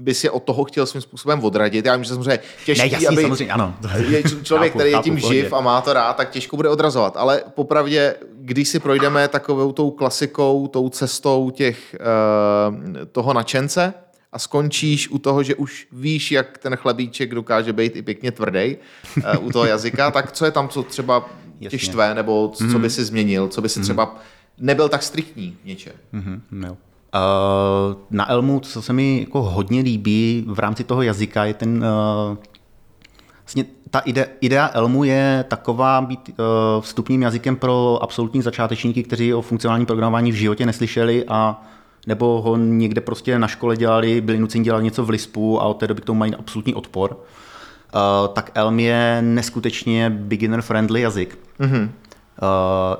[0.02, 1.86] by si od toho chtěl svým způsobem odradit.
[1.86, 3.74] Já vím, že samozřejmě těžký, ne, jasný, aby samozřejmě, ano.
[4.08, 7.16] je člověk, který je tím živ a má to rád, tak těžko bude odrazovat.
[7.16, 12.76] Ale popravdě, když si projdeme takovou tou klasikou, tou cestou těch, uh,
[13.12, 13.94] toho načence,
[14.32, 18.76] a skončíš u toho, že už víš, jak ten chlebíček dokáže být i pěkně tvrdý
[19.16, 21.30] uh, u toho jazyka, tak co je tam, co třeba
[21.68, 22.82] tě štve, nebo co, mm.
[22.82, 23.82] by si změnil, co by si mm.
[23.82, 24.16] třeba
[24.58, 25.92] nebyl tak striktní něče.
[26.14, 26.76] Mm-hmm, jo.
[27.14, 31.84] Uh, na Elmu, co se mi jako hodně líbí v rámci toho jazyka, je ten
[31.84, 32.36] uh,
[33.40, 36.34] vlastně ta ide, idea Elmu je taková být uh,
[36.82, 41.62] vstupním jazykem pro absolutní začátečníky, kteří o funkcionálním programování v životě neslyšeli a
[42.06, 45.74] nebo ho někde prostě na škole dělali, byli nuceni dělat něco v Lispu a od
[45.74, 47.10] té doby k tomu mají absolutní odpor.
[47.10, 51.82] Uh, tak Elm je neskutečně beginner friendly jazyk mm-hmm.
[51.82, 51.88] uh,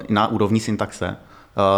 [0.08, 1.16] na úrovni syntaxe.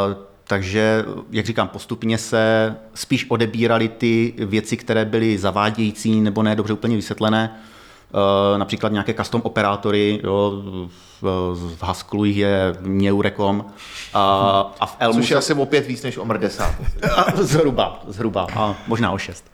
[0.08, 6.56] Uh, takže, jak říkám, postupně se spíš odebíraly ty věci, které byly zavádějící nebo ne
[6.56, 7.60] dobře úplně vysvětlené.
[8.52, 10.62] Uh, například nějaké custom operátory, jo,
[11.54, 13.64] v Haskell je Neurecom
[14.14, 15.20] a, a v Elmu...
[15.20, 16.64] Což je asi opět víc než o 10.
[17.34, 19.53] zhruba, zhruba, a možná o 6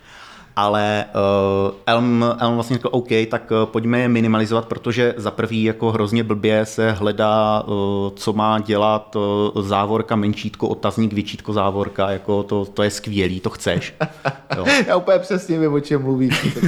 [0.57, 5.65] ale uh, Elm, Elm vlastně řekl OK, tak uh, pojďme je minimalizovat, protože za prvý
[5.65, 7.75] jako hrozně blbě se hledá, uh,
[8.15, 13.51] co má dělat uh, závorka, menčítko, otazník, většítko, závorka, jako to, to je skvělý, to
[13.51, 13.95] chceš.
[14.57, 14.65] Jo.
[14.87, 16.59] Já úplně přesně vím, o čem mluvíš.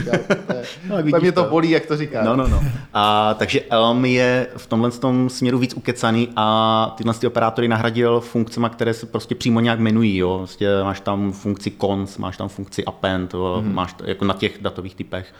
[0.88, 2.27] no, mě to bolí, jak to říkáš.
[2.27, 2.62] No, no, no.
[2.95, 8.21] A, takže Elm je v tomhle tom směru víc ukecaný a tyhle ty operátory nahradil
[8.21, 10.16] funkcemi, které se prostě přímo nějak jmenují.
[10.16, 10.38] Jo.
[10.38, 13.62] Vlastně máš tam funkci cons, máš tam funkci append, jo.
[13.72, 15.35] Mm máš jako na těch datových typech.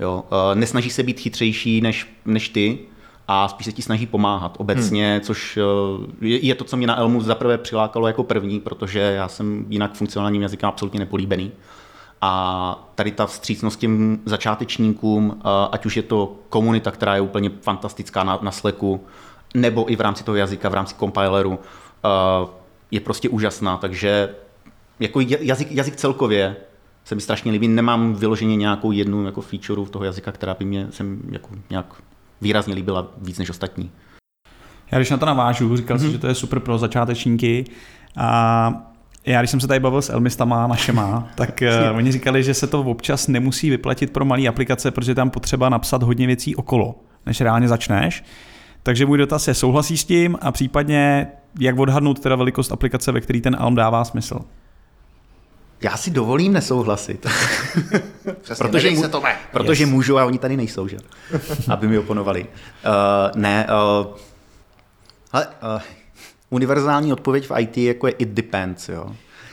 [0.00, 0.24] Jo.
[0.30, 2.78] Eh, nesnaží se být chytřejší než, než ty,
[3.28, 5.20] a spíš se ti snaží pomáhat obecně, hmm.
[5.20, 9.28] což eh, je, je to, co mě na Elmu zaprvé přilákalo jako první, protože já
[9.28, 11.52] jsem jinak funkcionálním jazykem absolutně nepolíbený.
[12.20, 17.50] A tady ta vstřícnost těm začátečníkům, eh, ať už je to komunita, která je úplně
[17.60, 19.04] fantastická na, na Slacku,
[19.54, 21.58] nebo i v rámci toho jazyka, v rámci compileru,
[22.90, 23.76] je prostě úžasná.
[23.76, 24.34] Takže
[25.00, 26.56] jako jazyk, jazyk celkově
[27.04, 27.68] se mi strašně líbí.
[27.68, 32.02] Nemám vyloženě nějakou jednu jako feature toho jazyka, která by mě sem jako nějak
[32.40, 33.90] výrazně líbila víc než ostatní.
[34.92, 36.00] Já když na to navážu, říkal mm-hmm.
[36.00, 36.12] si, mhm.
[36.12, 37.64] že to je super pro začátečníky
[38.16, 38.88] a
[39.26, 42.66] já když jsem se tady bavil s Elmistama našema, tak uh, oni říkali, že se
[42.66, 46.94] to občas nemusí vyplatit pro malé aplikace, protože tam potřeba napsat hodně věcí okolo,
[47.26, 48.24] než reálně začneš.
[48.82, 51.26] Takže můj dotaz je, souhlasí s tím a případně
[51.60, 54.40] jak odhadnout teda velikost aplikace, ve který ten Elm dává smysl?
[55.82, 57.26] Já si dovolím nesouhlasit.
[58.42, 59.90] Přesně, protože, mu, to protože yes.
[59.90, 60.96] můžu a oni tady nejsou, že?
[61.70, 62.42] Aby mi oponovali.
[62.42, 63.66] Uh, ne,
[64.00, 64.06] uh,
[65.32, 65.80] ale, uh,
[66.50, 69.06] univerzální odpověď v IT jako je it depends, jo.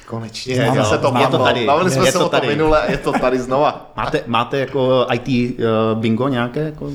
[0.05, 1.65] Konečně, no, se to, je to tady.
[1.65, 3.91] Bavili jsme je se to o tom minule, je to tady znova.
[3.97, 5.65] Máte, máte jako IT uh,
[5.99, 6.59] bingo nějaké?
[6.59, 6.91] Jako,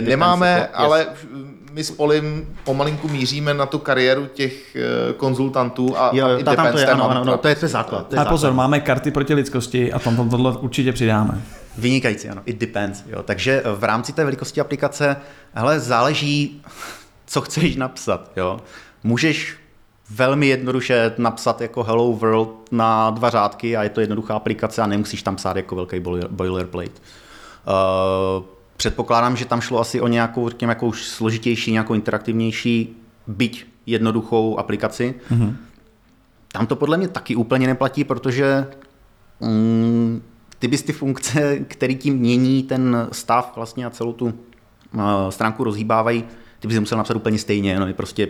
[0.00, 5.98] Nemáme, jako, ale yes my s Polim pomalinku míříme na tu kariéru těch eh, konzultantů
[5.98, 8.08] a, jo, a ta, tam to je, ano, ano, no, to je, to je základ.
[8.08, 8.56] To je Ale pozor, základ.
[8.56, 11.42] máme karty proti lidskosti a tam, tam tohle určitě přidáme.
[11.78, 13.04] Vynikající, ano, it depends.
[13.06, 13.22] Jo.
[13.22, 15.16] Takže eh, v rámci té velikosti aplikace,
[15.54, 16.62] hele, záleží,
[17.26, 18.30] co chceš napsat.
[18.36, 18.60] Jo.
[19.04, 19.56] Můžeš
[20.10, 24.86] velmi jednoduše napsat jako Hello World na dva řádky a je to jednoduchá aplikace a
[24.86, 26.92] nemusíš tam psát jako velký boilerplate.
[27.66, 28.44] Uh,
[28.76, 34.58] Předpokládám, že tam šlo asi o nějakou, řekněme, jako už složitější, nějakou interaktivnější, byť jednoduchou
[34.58, 35.14] aplikaci.
[35.30, 35.56] Mm-hmm.
[36.52, 38.66] Tam to podle mě taky úplně neplatí, protože
[39.40, 40.22] mm,
[40.58, 44.32] ty bys ty funkce, které tím mění ten stav vlastně a celou tu uh,
[45.30, 46.24] stránku rozhýbávají,
[46.60, 48.28] ty bys je musel napsat úplně stejně, jenom je prostě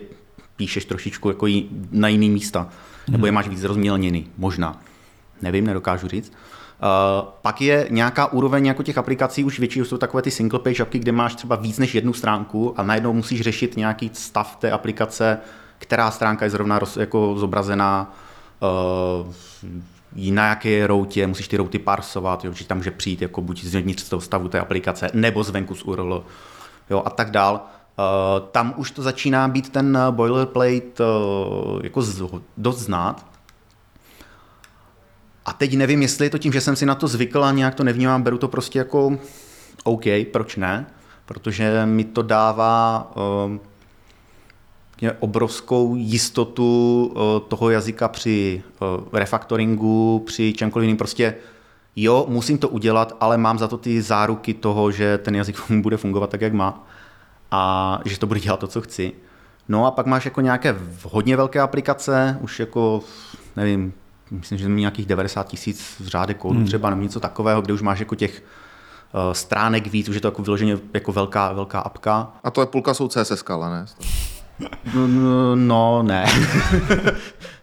[0.57, 1.47] píšeš trošičku jako
[1.91, 2.69] na jiný místa.
[2.69, 3.13] Mm-hmm.
[3.13, 4.81] Nebo je máš víc rozmělněný, možná.
[5.43, 6.33] Nevím, nedokážu říct.
[6.83, 10.83] Uh, pak je nějaká úroveň jako těch aplikací, už většinou jsou takové ty single page
[10.83, 14.71] apky, kde máš třeba víc než jednu stránku a najednou musíš řešit nějaký stav té
[14.71, 15.39] aplikace,
[15.79, 18.15] která stránka je zrovna roz, jako zobrazená
[18.61, 23.65] uh, na jaké routě, musíš ty routy parsovat, jo, že tam může přijít jako buď
[23.65, 26.25] z toho stavu té aplikace, nebo zvenku z URL,
[26.91, 27.61] jo, a tak dál.
[27.99, 32.23] Uh, tam už to začíná být ten boilerplate uh, jako z,
[32.57, 33.34] dost znát,
[35.45, 37.75] a teď nevím, jestli je to tím, že jsem si na to zvykl a nějak
[37.75, 39.19] to nevnímám, beru to prostě jako
[39.85, 40.87] OK, proč ne?
[41.27, 43.13] protože mi to dává
[44.93, 50.97] řekněme, obrovskou jistotu uh, toho jazyka při uh, refaktoringu, při čemkoliv jiným.
[50.97, 51.35] Prostě
[51.97, 55.97] jo, musím to udělat, ale mám za to ty záruky toho, že ten jazyk bude
[55.97, 56.87] fungovat tak, jak má
[57.51, 59.13] a že to bude dělat to, co chci.
[59.69, 63.01] No a pak máš jako nějaké hodně velké aplikace, už jako,
[63.57, 63.93] nevím,
[64.31, 66.67] myslím, že nějakých 90 tisíc řádek kódu hmm.
[66.67, 68.43] třeba, nebo něco takového, kde už máš jako těch
[69.15, 72.33] uh, stránek víc, už je to jako vyloženě jako velká, velká apka.
[72.45, 73.87] A to je půlka jsou CSS, ale ne?
[74.95, 76.27] No, no, no ne.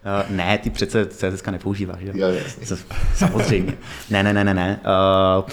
[0.03, 2.11] Eh, ne, ty přece CSS nepoužíváš, že?
[2.15, 2.77] Jo, jasně.
[3.15, 3.73] Samozřejmě.
[4.09, 4.79] Ne, ne, ne, ne, ne.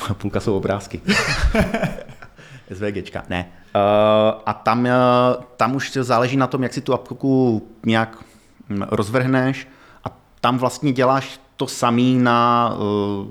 [0.08, 1.00] Uh, půlka jsou obrázky.
[2.74, 3.48] SVGčka, ne.
[3.74, 8.18] Uh, a tam, uh, tam už záleží na tom, jak si tu apku nějak
[8.68, 9.68] hm, rozvrhneš
[10.40, 13.26] tam vlastně děláš to samý na uh,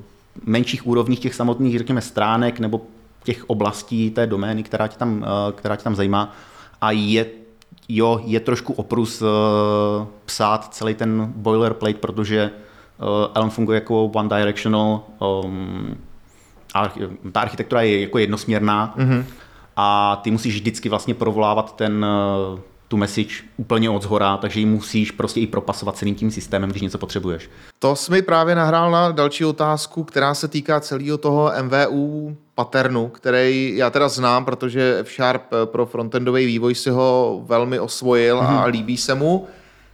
[0.45, 2.81] menších úrovních těch samotných, řekněme, stránek nebo
[3.23, 6.33] těch oblastí té domény, která tě tam, uh, která tě tam zajímá.
[6.81, 7.25] A je
[7.89, 9.27] jo, je trošku oprus uh,
[10.25, 12.51] psát celý ten boilerplate, protože
[13.33, 15.97] Elm funguje jako one directional, um,
[16.73, 16.93] a
[17.31, 19.23] ta architektura je jako jednosměrná mm-hmm.
[19.75, 22.05] a ty musíš vždycky vlastně provlávat ten,
[22.87, 26.81] tu message úplně od zhora, takže ji musíš prostě i propasovat celým tím systémem, když
[26.81, 27.49] něco potřebuješ.
[27.79, 33.07] To jsi mi právě nahrál na další otázku, která se týká celého toho MVU patternu,
[33.07, 38.59] který já teda znám, protože F-Sharp pro frontendový vývoj si ho velmi osvojil mm-hmm.
[38.59, 39.47] a líbí se mu.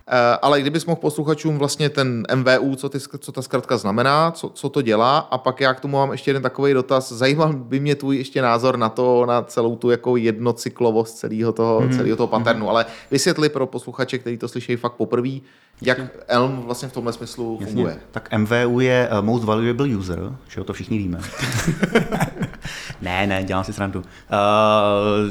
[0.07, 4.49] Eh, ale kdybys mohl posluchačům vlastně ten MVU, co, ty, co ta zkratka znamená, co,
[4.49, 7.11] co to dělá, a pak já k tomu mám ještě jeden takový dotaz.
[7.11, 11.81] Zajímal by mě tvůj ještě názor na to, na celou tu jako jednocyklovost celého toho,
[11.81, 11.97] mm.
[11.97, 12.69] celého toho paternu, mm.
[12.69, 15.29] ale vysvětli pro posluchače, kteří to slyšejí fakt poprvé,
[15.81, 17.73] jak Elm vlastně v tomhle smyslu Jasně.
[17.73, 17.97] funguje.
[18.11, 21.19] Tak MVU je uh, Most Valuable User, že to všichni víme.
[23.03, 23.99] ne, ne, dělám si srandu.
[23.99, 24.05] Uh,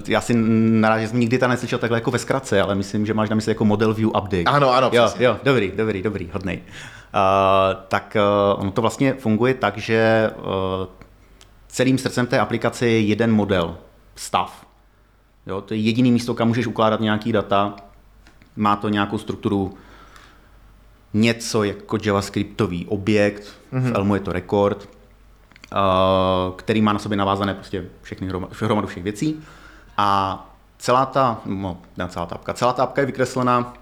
[0.08, 3.14] já si narážím, že jsem nikdy ta neslyšel takhle jako ve zkratce, ale myslím, že
[3.14, 4.44] máš na mysli jako Model View Update.
[4.46, 5.26] Ano, ano, jo, přesně.
[5.26, 6.56] jo, dobrý, dobrý, dobrý, hodnej.
[6.56, 8.16] Uh, tak
[8.54, 10.86] uh, ono to vlastně funguje tak, že uh,
[11.68, 13.76] celým srdcem té aplikace je jeden model,
[14.14, 14.66] stav.
[15.46, 17.74] Jo, to je jediný místo, kam můžeš ukládat nějaký data,
[18.56, 19.74] má to nějakou strukturu
[21.14, 23.90] něco jako JavaScriptový objekt, mm-hmm.
[23.90, 23.94] v.
[23.94, 24.88] Elmu je to rekord,
[26.56, 28.28] který má na sobě navázané prostě všechny
[28.60, 29.42] hromadu všech věcí.
[29.96, 30.38] A
[30.78, 33.74] celá ta, no, ne celá ta apka, celá ta apka je vykreslena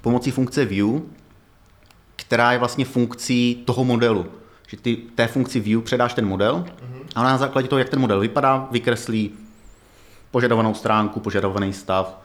[0.00, 1.00] pomocí funkce view,
[2.16, 4.26] která je vlastně funkcí toho modelu.
[4.68, 6.64] Že ty té funkci view předáš ten model
[7.14, 9.30] a na základě toho, jak ten model vypadá, vykreslí
[10.30, 12.20] požadovanou stránku, požadovaný stav,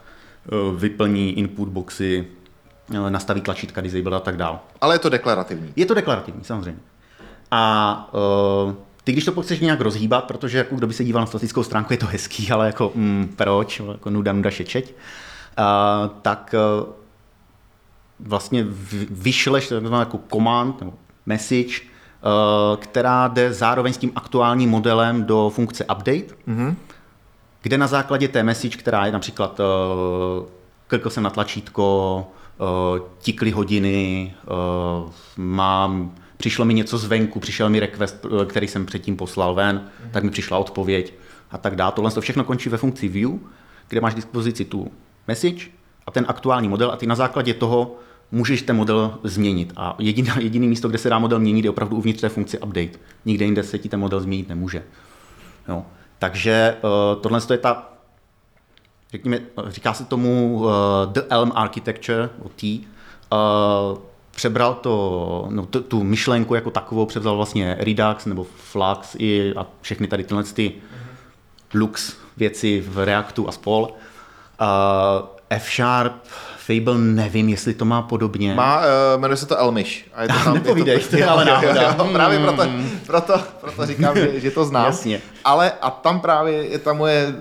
[0.46, 2.26] eh, vyplní input boxy,
[2.90, 4.60] eh, nastaví tlačítka, disable a tak dál.
[4.80, 5.72] Ale je to deklarativní.
[5.76, 6.80] Je to deklarativní, samozřejmě.
[7.50, 8.10] A
[8.66, 8.74] uh,
[9.08, 11.92] ty, když to chceš nějak rozhýbat, protože jako kdo by se díval na statickou stránku,
[11.92, 16.88] je to hezký, ale jako mm, proč, jako nuda, nuda šečeť, uh, tak uh,
[18.20, 18.66] vlastně
[19.10, 20.92] vyšleš jako command nebo
[21.26, 26.74] message, uh, která jde zároveň s tím aktuálním modelem do funkce update, mm-hmm.
[27.62, 29.66] kde na základě té message, která je například uh,
[30.86, 32.26] klikl jsem na tlačítko,
[32.58, 34.34] uh, tikly hodiny,
[35.04, 40.10] uh, mám, přišlo mi něco zvenku, přišel mi request, který jsem předtím poslal ven, mm-hmm.
[40.10, 41.14] tak mi přišla odpověď
[41.50, 41.92] a tak dále.
[41.92, 43.30] Tohle to všechno končí ve funkci view,
[43.88, 44.92] kde máš k dispozici tu
[45.28, 45.66] message
[46.06, 47.96] a ten aktuální model a ty na základě toho
[48.32, 49.72] můžeš ten model změnit.
[49.76, 52.98] A jediný, jediný místo, kde se dá model měnit, je opravdu uvnitř té funkci update.
[53.24, 54.82] Nikde jinde se ti ten model změnit nemůže.
[55.68, 55.84] Jo.
[56.18, 57.92] Takže uh, tohle je ta,
[59.10, 60.70] řekněme, říká se tomu uh,
[61.12, 62.80] The Elm Architecture, o T,
[63.32, 63.98] uh,
[64.38, 69.66] přebral to, no, tu, tu myšlenku jako takovou, převzal vlastně Redux nebo Flux i a
[69.80, 70.72] všechny tady tyhle ty
[71.74, 73.82] Lux věci v Reactu a spol.
[74.60, 76.14] Uh, F-Sharp,
[76.68, 78.54] Fable nevím, jestli to má podobně.
[78.54, 80.04] Má, uh, jmenuje se to Elmish.
[80.14, 81.82] A je to tam, Nepovídej, je to, to ale náhoda.
[81.82, 82.62] Jo, jo, právě proto,
[83.06, 84.86] proto, proto říkám, že, že to znám.
[84.86, 85.20] Jasně.
[85.44, 87.34] Ale a tam právě je ta moje eh,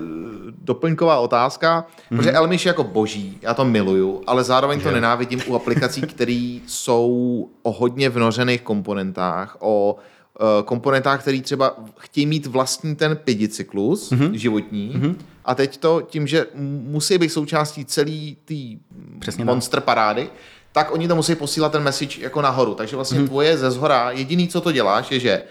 [0.61, 2.17] doplňková otázka, mm-hmm.
[2.17, 6.59] protože Elmish je jako boží, já to miluju, ale zároveň to nenávidím u aplikací, které
[6.67, 9.95] jsou o hodně vnořených komponentách, o
[10.39, 14.31] uh, komponentách, které třeba chtějí mít vlastní ten pědicyklus mm-hmm.
[14.31, 15.15] životní, mm-hmm
[15.47, 20.29] a teď to tím, že musí být součástí celý té monster parády,
[20.71, 22.73] tak oni to musí posílat ten message jako nahoru.
[22.73, 23.27] Takže vlastně hmm.
[23.27, 25.43] tvoje ze zhora, jediný, co to děláš, je, že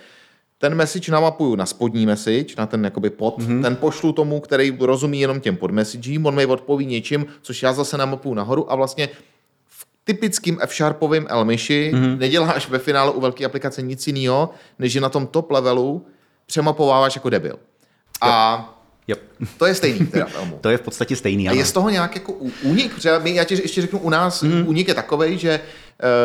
[0.59, 3.63] ten message namapuju na spodní message, na ten jakoby pod, mm-hmm.
[3.63, 7.99] ten pošlu tomu, který rozumí jenom těm podmessagím, on mi odpoví něčím, což já zase
[7.99, 9.09] namapuju nahoru a vlastně
[9.67, 12.19] v typickým F-Sharpovým Elmiši mm-hmm.
[12.19, 16.07] neděláš ve finále u velké aplikace nic jiného, než že na tom top levelu
[16.47, 17.59] přemapováváš jako debil.
[18.21, 18.76] A
[19.09, 19.21] Yep.
[19.59, 20.59] To je stejný teda v Elmu.
[20.61, 21.49] To je v podstatě stejný.
[21.49, 22.93] A je z toho nějak jako únik?
[23.23, 24.65] My, já ti ještě řeknu, u nás mm.
[24.67, 25.61] únik je takový, že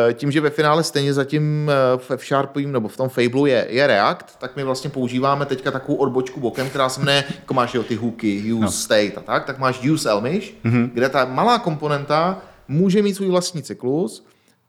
[0.08, 3.66] eh, tím, že ve finále stejně zatím eh, v F-Sharpovým nebo v tom Fableu je,
[3.70, 7.74] je React, tak my vlastně používáme teďka takovou odbočku bokem, která se jmenuje, jako máš
[7.74, 8.70] jo, ty hooky, use no.
[8.70, 10.78] state a tak, tak máš use Elmish, Mhm.
[10.78, 10.90] mm.
[10.94, 14.24] kde ta malá komponenta může mít svůj vlastní cyklus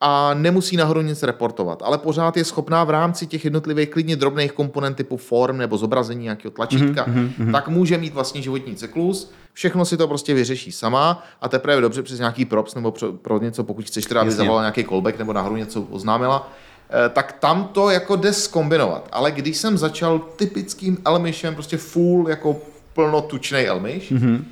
[0.05, 4.51] a nemusí nahoru nic reportovat, ale pořád je schopná v rámci těch jednotlivých klidně drobných
[4.51, 7.51] komponent typu form nebo zobrazení nějakého tlačítka, mm-hmm.
[7.51, 12.03] tak může mít vlastní životní cyklus, všechno si to prostě vyřeší sama a teprve dobře
[12.03, 14.37] přes nějaký props nebo pro, pro něco, pokud chceš teda, aby Jasně.
[14.37, 16.51] zavolal nějaký callback nebo nahoru něco oznámila,
[16.89, 19.07] eh, tak tam to jako jde skombinovat.
[19.11, 22.61] Ale když jsem začal typickým Elmishem, prostě full jako
[22.93, 24.43] plnotučný Elmish, mm-hmm.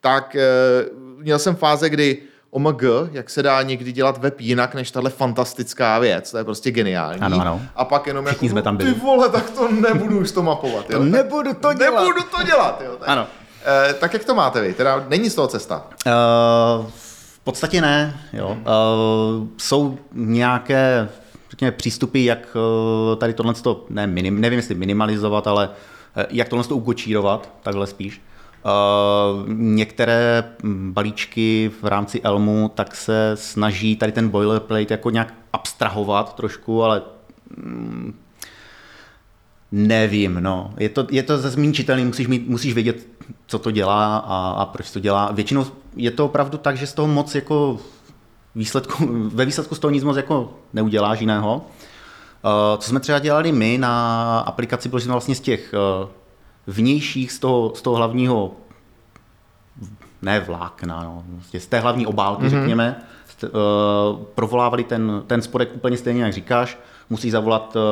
[0.00, 0.44] tak eh,
[1.18, 2.18] měl jsem fáze, kdy
[2.54, 6.70] OMG, jak se dá někdy dělat web jinak než tahle fantastická věc, to je prostě
[6.70, 7.20] geniální.
[7.20, 7.60] Ano, ano.
[7.76, 8.94] A pak jenom Všichni jako, jsme tam byli.
[8.94, 10.90] ty vole, tak to nebudu už to mapovat.
[10.90, 10.98] Jo?
[11.02, 12.00] Nebudu to dělat.
[12.00, 12.82] Nebudu to dělat.
[12.84, 12.96] Jo?
[12.98, 13.26] Tak, Ano.
[13.66, 14.74] Eh, tak jak to máte vy?
[14.74, 15.86] Teda není z toho cesta.
[16.06, 16.12] Uh,
[17.34, 18.20] v podstatě ne.
[18.32, 18.48] Jo.
[18.48, 21.08] Uh, jsou nějaké
[21.50, 22.56] řekněme, přístupy, jak
[23.10, 23.54] uh, tady tohle,
[23.90, 25.70] ne, minim, nevím jestli minimalizovat, ale
[26.30, 28.20] jak tohle ukočírovat, takhle spíš.
[28.64, 30.44] Uh, některé
[30.90, 37.02] balíčky v rámci Elmu tak se snaží tady ten boilerplate jako nějak abstrahovat trošku, ale
[37.56, 38.14] mm,
[39.76, 40.74] Nevím, no.
[40.78, 43.06] Je to, je to zase méně čitelný, musíš, mít, musíš vědět,
[43.46, 45.32] co to dělá a, a proč to dělá.
[45.32, 47.78] Většinou je to opravdu tak, že z toho moc jako
[48.54, 51.56] výsledku, ve výsledku z toho nic moc jako neuděláš jiného.
[51.56, 56.08] Uh, co jsme třeba dělali my na aplikaci, bylo, že jsme vlastně z těch uh,
[56.66, 58.52] vnějších, z toho, z toho hlavního
[60.22, 62.50] ne vlákna, no, vlastně z té hlavní obálky, mm-hmm.
[62.50, 62.96] řekněme,
[63.38, 66.78] st- uh, provolávali ten, ten spodek úplně stejně, jak říkáš,
[67.10, 67.82] musí zavolat uh,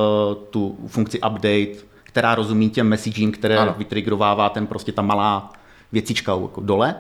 [0.50, 3.74] tu funkci update, která rozumí těm messaging, které Ano.
[3.78, 5.52] vytrigrovává ten prostě ta malá
[5.92, 6.94] věcička jako dole.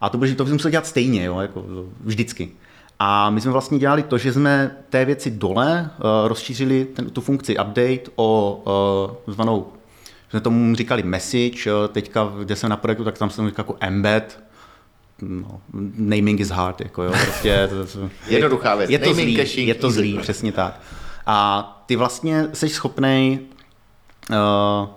[0.00, 1.64] A to, bylo, to musel dělat stejně, jo, jako
[2.00, 2.50] vždycky.
[2.98, 7.20] A my jsme vlastně dělali to, že jsme té věci dole uh, rozšířili ten, tu
[7.20, 8.60] funkci update o
[9.26, 9.66] uh, zvanou,
[10.34, 14.44] jsme tomu říkali message, teďka, kde jsem na projektu, tak tam jsem říkal jako embed,
[15.22, 15.60] no,
[15.96, 17.68] naming is hard, jako jo, prostě.
[17.70, 18.90] To, to, Jednoduchá věc.
[18.90, 19.96] Je to Naming, zlý, caching, je to easy.
[19.98, 20.80] zlý, přesně tak.
[21.26, 23.38] A ty vlastně jsi schopnej
[24.30, 24.88] uh,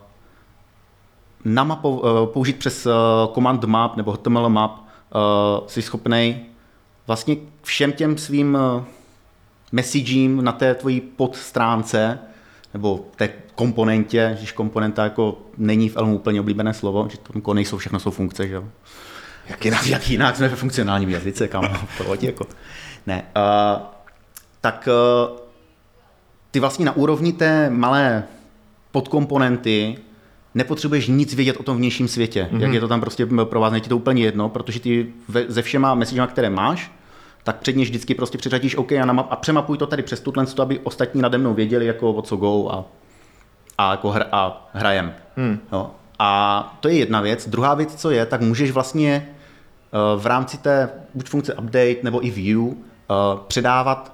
[1.45, 2.93] namapo, uh, použít přes uh,
[3.33, 6.45] command map nebo HTML map, uh, jsi schopnej
[7.07, 8.83] vlastně všem těm svým uh,
[9.71, 12.19] messagím na té tvojí podstránce
[12.77, 17.53] nebo té komponentě, když komponenta jako není v Elmu úplně oblíbené slovo, že to jako
[17.53, 18.63] nejsou všechno jsou funkce, že jo.
[19.49, 22.45] Jak jinak, jak jinak jsme ve funkcionálním jazyce, kam v pohodě, jako.
[23.07, 23.81] Ne, uh,
[24.61, 24.89] tak
[25.31, 25.37] uh,
[26.51, 28.23] ty vlastně na úrovni té malé
[28.91, 29.97] podkomponenty
[30.55, 32.49] nepotřebuješ nic vědět o tom vnějším světě.
[32.51, 32.61] Mm-hmm.
[32.61, 35.45] Jak je to tam prostě pro vás, je ti to úplně jedno, protože ty ve,
[35.47, 36.91] ze všema messagema, které máš,
[37.47, 40.79] tak předně vždycky prostě přiřadíš OK a, namap, a přemapuj to tady přes tuhle, aby
[40.79, 42.85] ostatní nade mnou věděli, jako o co go a,
[43.77, 45.13] a, jako hra, a hrajem.
[45.35, 45.59] Hmm.
[45.71, 45.91] Jo.
[46.19, 47.49] A to je jedna věc.
[47.49, 52.25] Druhá věc, co je, tak můžeš vlastně eh, v rámci té buď funkce update nebo
[52.25, 52.73] i view eh,
[53.47, 54.13] předávat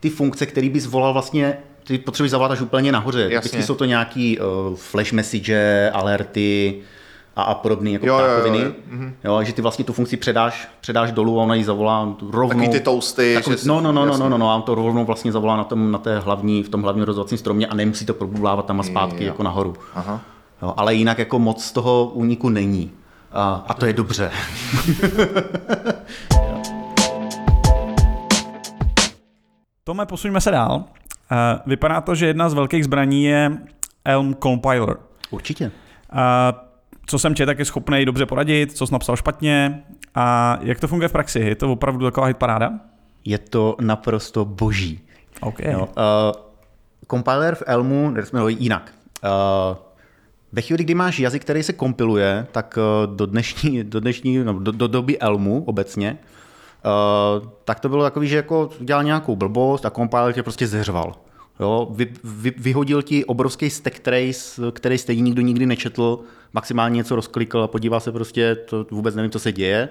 [0.00, 3.22] ty funkce, které bys volal vlastně, ty potřebuješ zavolat až úplně nahoře.
[3.22, 3.38] Jasně.
[3.38, 4.44] Vždycky jsou to nějaký uh,
[4.76, 6.80] flash message, alerty
[7.38, 8.64] a, a podobné jako Jo, jo, jo, ptákoviny.
[8.64, 8.72] jo.
[8.90, 9.14] Mhm.
[9.24, 12.48] Jo, že ty vlastně tu funkci předáš, předáš dolů a ona ji zavolá rovnou.
[12.48, 14.74] Takový ty toasty, Takový, že no, no, no, no, no, no, no, a on to
[14.74, 18.06] rovnou vlastně zavolá na, tom, na té hlavní, v tom hlavním rozhodovacím stromě a nemusí
[18.06, 19.28] to probublávat tam a zpátky Jo.
[19.30, 19.74] jako nahoru.
[19.94, 20.20] Aha.
[20.62, 22.90] Jo, ale jinak jako moc z toho úniku není.
[23.32, 24.30] A, a to je dobře.
[29.84, 30.84] Tome, posuňme se dál.
[31.32, 33.52] Eh, Vypadá to, že jedna z velkých zbraní je
[34.04, 34.96] Elm Compiler.
[35.30, 35.70] Určitě.
[36.12, 36.52] A
[37.08, 39.82] co jsem četl, tak je schopný dobře poradit, co jsi napsal špatně
[40.14, 41.40] a jak to funguje v praxi?
[41.40, 42.72] Je to opravdu taková hitparáda?
[43.24, 45.00] Je to naprosto boží.
[45.40, 45.60] OK.
[45.60, 45.86] Jo, uh,
[47.10, 48.92] compiler v Elmu, jsme ho jinak.
[49.24, 49.76] Uh,
[50.52, 54.52] ve chvíli, kdy máš jazyk, který se kompiluje, tak uh, do dnešní, do, dnešní no,
[54.52, 56.18] do, do doby Elmu obecně,
[57.40, 61.14] uh, tak to bylo takový, že jako dělal nějakou blbost a compiler tě prostě zeřval.
[61.60, 66.20] Jo, vy, vy, vyhodil ti obrovský stack trace, který stejně nikdo nikdy nečetl,
[66.52, 69.88] maximálně něco rozklikl a podíval se prostě, to vůbec nevím, co se děje.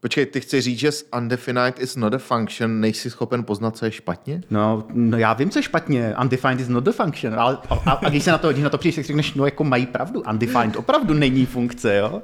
[0.00, 3.90] Počkej, ty chci říct, že undefined is not a function, nejsi schopen poznat, co je
[3.90, 4.42] špatně?
[4.50, 6.14] No, no já vím, co je špatně.
[6.20, 7.34] Undefined is not the function.
[7.40, 9.64] Ale, a, a, když se na to, když na to přijdeš, tak řekneš, no jako
[9.64, 10.22] mají pravdu.
[10.30, 12.22] Undefined opravdu není funkce, jo?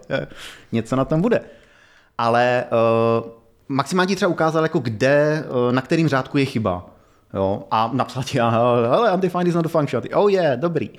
[0.73, 1.41] Něco na tom bude.
[2.19, 2.65] Ale
[3.23, 3.31] uh,
[3.69, 6.98] maximálně ti třeba ukázal, jako kde, uh, na kterým řádku je chyba.
[7.35, 7.65] Jo?
[7.71, 10.03] A napsal ti, ale undefined is not a function.
[10.03, 10.91] Ty, oh yeah, dobrý.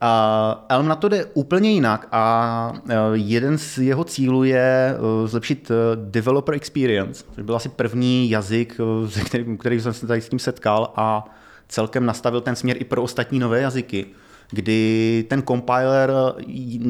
[0.00, 5.28] A Elm na to jde úplně jinak a eh, jeden z jeho cílů je eh,
[5.28, 10.20] zlepšit eh, developer experience, což byl asi první jazyk, se kterým, který jsem se tady
[10.20, 11.24] s tím setkal a
[11.68, 14.06] celkem nastavil ten směr i pro ostatní nové jazyky
[14.50, 16.12] kdy ten compiler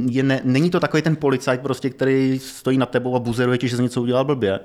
[0.09, 3.69] je ne, není to takový ten policajt, prostě, který stojí nad tebou a buzeruje ti,
[3.69, 4.61] že jsi něco udělal blbě,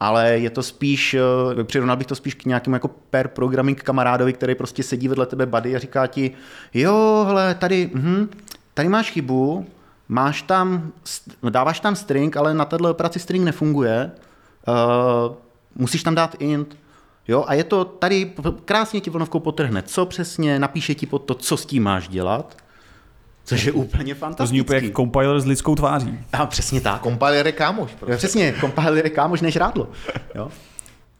[0.00, 4.32] ale je to spíš, eh, přirovnal bych to spíš k nějakému jako per programming kamarádovi,
[4.32, 6.30] který prostě sedí vedle tebe buddy a říká ti,
[6.74, 8.30] jo, hele, tady, hm,
[8.74, 9.66] tady máš chybu,
[10.08, 10.92] máš tam,
[11.50, 14.10] dáváš tam string, ale na této operaci string nefunguje,
[14.68, 15.34] uh,
[15.74, 16.76] musíš tam dát int,
[17.28, 18.32] Jo, a je to tady
[18.64, 22.56] krásně ti vlnovkou potrhne, co přesně, napíše ti pod to, co s tím máš dělat,
[23.44, 26.18] což je úplně To zní úplně jak compiler s lidskou tváří.
[26.32, 27.02] A přesně tak.
[27.02, 27.90] Compiler je kámoš.
[27.94, 28.16] Prostě.
[28.16, 29.88] Přesně, compiler je kámoš než rádlo.
[30.34, 30.50] Jo?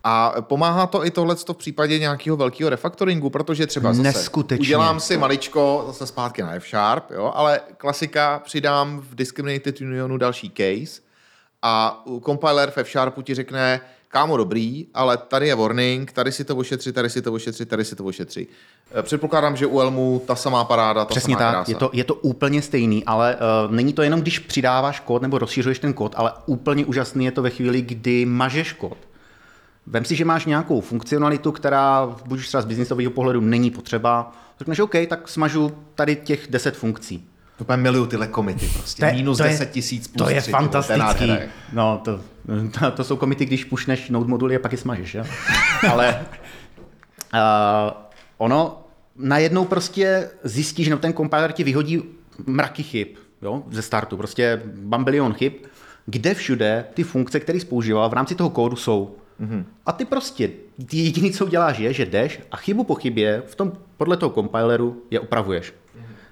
[0.04, 4.66] A pomáhá to i tohle v případě nějakého velkého refaktoringu, protože třeba zase Neskutečně.
[4.66, 10.50] udělám si maličko zase zpátky na F-Sharp, jo, ale klasika přidám v Discriminated Unionu další
[10.56, 11.00] case
[11.62, 13.80] a compiler v F-Sharpu ti řekne,
[14.12, 17.84] kámo dobrý, ale tady je warning, tady si to ošetři, tady si to ošetři, tady
[17.84, 18.46] si to ošetři.
[18.94, 21.70] Eh, Předpokládám, že u Elmu ta samá paráda, ta Přesně samá tak, krása.
[21.70, 23.36] je to, je to úplně stejný, ale
[23.66, 27.32] uh, není to jenom, když přidáváš kód nebo rozšířuješ ten kód, ale úplně úžasný je
[27.32, 28.96] to ve chvíli, kdy mažeš kód.
[29.86, 34.32] Vem si, že máš nějakou funkcionalitu, která buď už třeba z biznisového pohledu není potřeba,
[34.58, 37.29] řekneš OK, tak smažu tady těch 10 funkcí.
[37.66, 39.00] To miluju tyhle komity prostě.
[39.00, 40.82] To je- Minus to je- 10 tisíc plus To je 3, ty vole, to je
[40.82, 41.32] fantastický.
[41.72, 42.20] No, to,
[42.80, 45.24] to, to jsou komity, když pušneš node moduly a pak je smažeš, jo?
[45.92, 46.26] Ale
[47.34, 47.38] uh,
[48.38, 48.82] ono
[49.16, 52.02] najednou prostě zjistí, že no, ten compiler ti vyhodí
[52.46, 53.08] mraky chyb,
[53.42, 55.52] jo, ze startu, prostě bambilion chyb,
[56.06, 59.16] kde všude ty funkce, které jsi používal v rámci toho kódu jsou.
[59.40, 59.64] Mm-hmm.
[59.86, 60.50] A ty prostě,
[60.86, 64.30] ty jediný, co uděláš, je, že jdeš a chybu po chybě v tom, podle toho
[64.32, 65.72] compileru je opravuješ.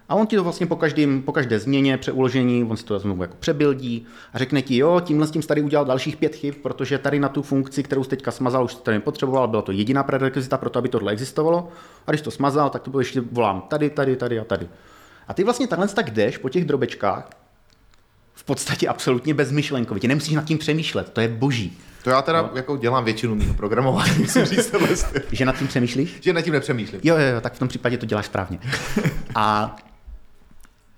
[0.09, 3.23] A on ti to vlastně po, každým, po každé změně, přeuložení, on si to znovu
[3.23, 6.99] jako přebildí a řekne ti, jo, tímhle s tím tady udělal dalších pět chyb, protože
[6.99, 10.59] tady na tu funkci, kterou jsi teďka smazal, už to nepotřeboval, byla to jediná prerekvizita
[10.59, 11.69] pro to, aby tohle existovalo.
[12.07, 14.69] A když to smazal, tak to bylo ještě volám tady, tady, tady a tady.
[15.29, 17.31] A ty vlastně takhle tak jdeš po těch drobečkách,
[18.35, 20.09] v podstatě absolutně bezmyšlenkovitě.
[20.09, 21.79] Nemusíš nad tím přemýšlet, to je boží.
[22.05, 24.75] To já teda jako dělám většinu mého programování, musím říct.
[25.33, 26.19] Že nad tím přemýšlíš?
[26.21, 27.01] Že nad tím nepřemýšlím.
[27.05, 28.59] Jo, jo, jo, tak v tom případě to děláš správně.
[29.35, 29.77] A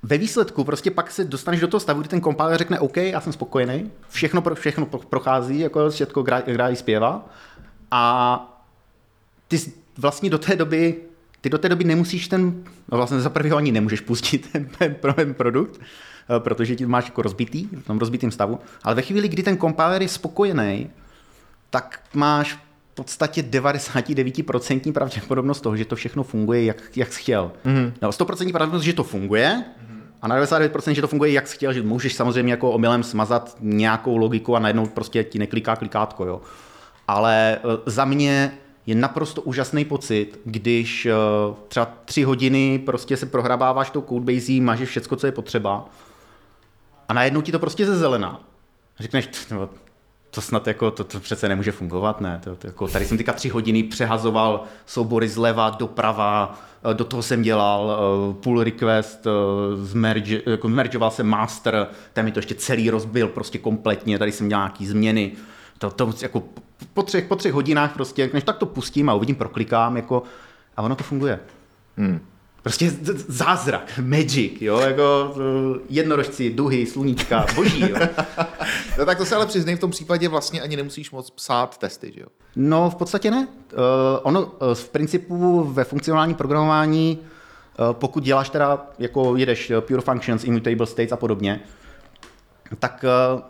[0.02, 3.20] ve výsledku prostě pak se dostaneš do toho stavu, kdy ten compiler řekne OK, já
[3.20, 7.26] jsem spokojený, všechno, pro, všechno pro- prochází, jako všechno hra, hra i zpěvá
[7.90, 8.62] a
[9.48, 9.58] ty
[9.98, 10.96] vlastně do té doby,
[11.40, 14.94] ty do té doby nemusíš ten, no vlastně za prvého ani nemůžeš pustit ten, ten,
[14.94, 19.02] pro- ten produkt, eh, protože ti máš jako rozbitý, v tom rozbitém stavu, ale ve
[19.02, 20.90] chvíli, kdy ten compiler je spokojený,
[21.70, 22.58] tak máš
[22.94, 27.52] podstatě 99% pravděpodobnost toho, že to všechno funguje, jak, jak jsi chtěl.
[27.66, 27.92] Mm-hmm.
[28.02, 29.64] No, 100% pravděpodobnost, že to funguje,
[30.22, 33.56] a na 99%, že to funguje, jak jsi chtěl, že můžeš samozřejmě jako omylem smazat
[33.60, 36.40] nějakou logiku a najednou prostě ti nekliká klikátko, jo.
[37.08, 38.52] Ale eh, za mě
[38.86, 41.12] je naprosto úžasný pocit, když eh,
[41.68, 45.88] třeba tři hodiny prostě se prohrabáváš tou codebase, máš všecko, co je potřeba
[47.08, 48.40] a najednou ti to prostě ze zelená.
[49.00, 49.68] Řekneš, "T- no,
[50.30, 52.40] to snad jako, to, to přece nemůže fungovat, ne?
[52.44, 56.58] To, to jako, tady jsem teďka tři hodiny přehazoval soubory zleva doprava,
[56.90, 59.32] eh, do toho jsem dělal uh, pull request, uh,
[59.84, 64.48] zmerge, jako zmergeoval jsem master, tam mi to ještě celý rozbil prostě kompletně, tady jsem
[64.48, 65.32] dělal nějaký změny.
[65.78, 66.42] To, to jako
[66.94, 70.22] po třech, po třech hodinách prostě, než tak to pustím a uvidím, proklikám, jako,
[70.76, 71.40] a ono to funguje.
[71.96, 72.20] Hmm.
[72.62, 72.90] Prostě
[73.28, 77.96] zázrak, magic, jo, jako uh, jednorožci, duhy, sluníčka, boží, jo.
[78.98, 82.12] No, tak to se ale přiznej, v tom případě vlastně ani nemusíš moc psát testy,
[82.14, 82.26] že jo?
[82.56, 83.48] No, v podstatě ne.
[83.72, 83.78] Uh,
[84.22, 90.44] ono uh, v principu ve funkcionálním programování, uh, pokud děláš teda, jako jedeš pure functions,
[90.44, 91.60] immutable states a podobně,
[92.78, 93.04] tak
[93.34, 93.40] uh,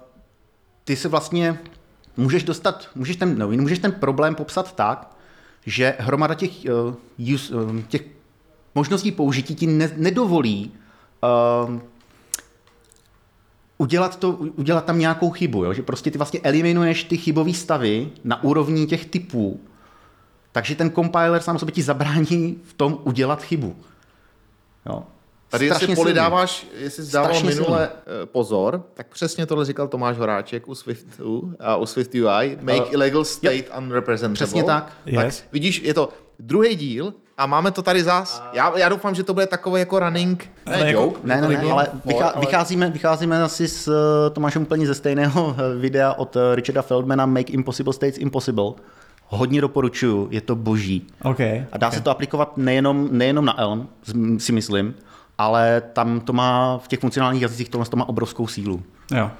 [0.84, 1.58] ty se vlastně
[2.16, 5.16] můžeš dostat, můžeš ten, no, můžeš ten problém popsat tak,
[5.66, 6.50] že hromada těch,
[7.18, 8.02] uh, use, uh, těch
[8.74, 10.72] možností použití ti ne, nedovolí
[11.66, 11.80] uh,
[13.78, 15.72] udělat, to, udělat tam nějakou chybu, jo?
[15.72, 19.60] že prostě ty vlastně eliminuješ ty chybové stavy na úrovni těch typů,
[20.52, 23.76] takže ten compiler sám sobě ti zabrání v tom udělat chybu.
[24.86, 25.02] Jo?
[25.50, 26.16] Tady Strašně jestli poli silný.
[26.16, 30.74] dáváš, jestli jsi dával Strašně minule eh, pozor, tak přesně tohle říkal Tomáš Horáček u
[30.74, 34.34] Swiftu a u Swift UI, make Uh, illegal state unrepresentable.
[34.34, 34.92] Přesně tak.
[35.06, 35.44] Yes.
[35.52, 36.08] Vidíš, je to
[36.38, 38.42] druhý díl a máme to tady zás.
[38.52, 41.40] Já, já doufám, že to bude takový jako running, ne Ale jako- joke, Ne, ne,
[41.42, 46.12] ne, nebylo ale vychá, vycházíme, vycházíme asi s eh, Tomášem úplně ze stejného eh, videa
[46.12, 48.72] od eh, Richarda Feldmana Make Impossible States Impossible.
[49.26, 51.06] Hodně doporučuju, je to boží.
[51.22, 51.40] OK.
[51.72, 51.94] A dá OK.
[51.94, 53.88] se to aplikovat nejenom, nejenom na Elm,
[54.38, 54.94] si myslím,
[55.38, 58.82] ale tam to má v těch funkcionálních jazycích tohle to má obrovskou sílu.
[59.14, 59.30] Jo.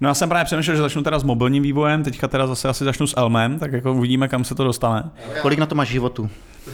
[0.00, 2.84] No já jsem právě přemýšlel, že začnu teda s mobilním vývojem, teďka teda zase asi
[2.84, 5.10] začnu s Elmem, tak jako uvidíme, kam se to dostane.
[5.42, 6.30] Kolik na to máš životu?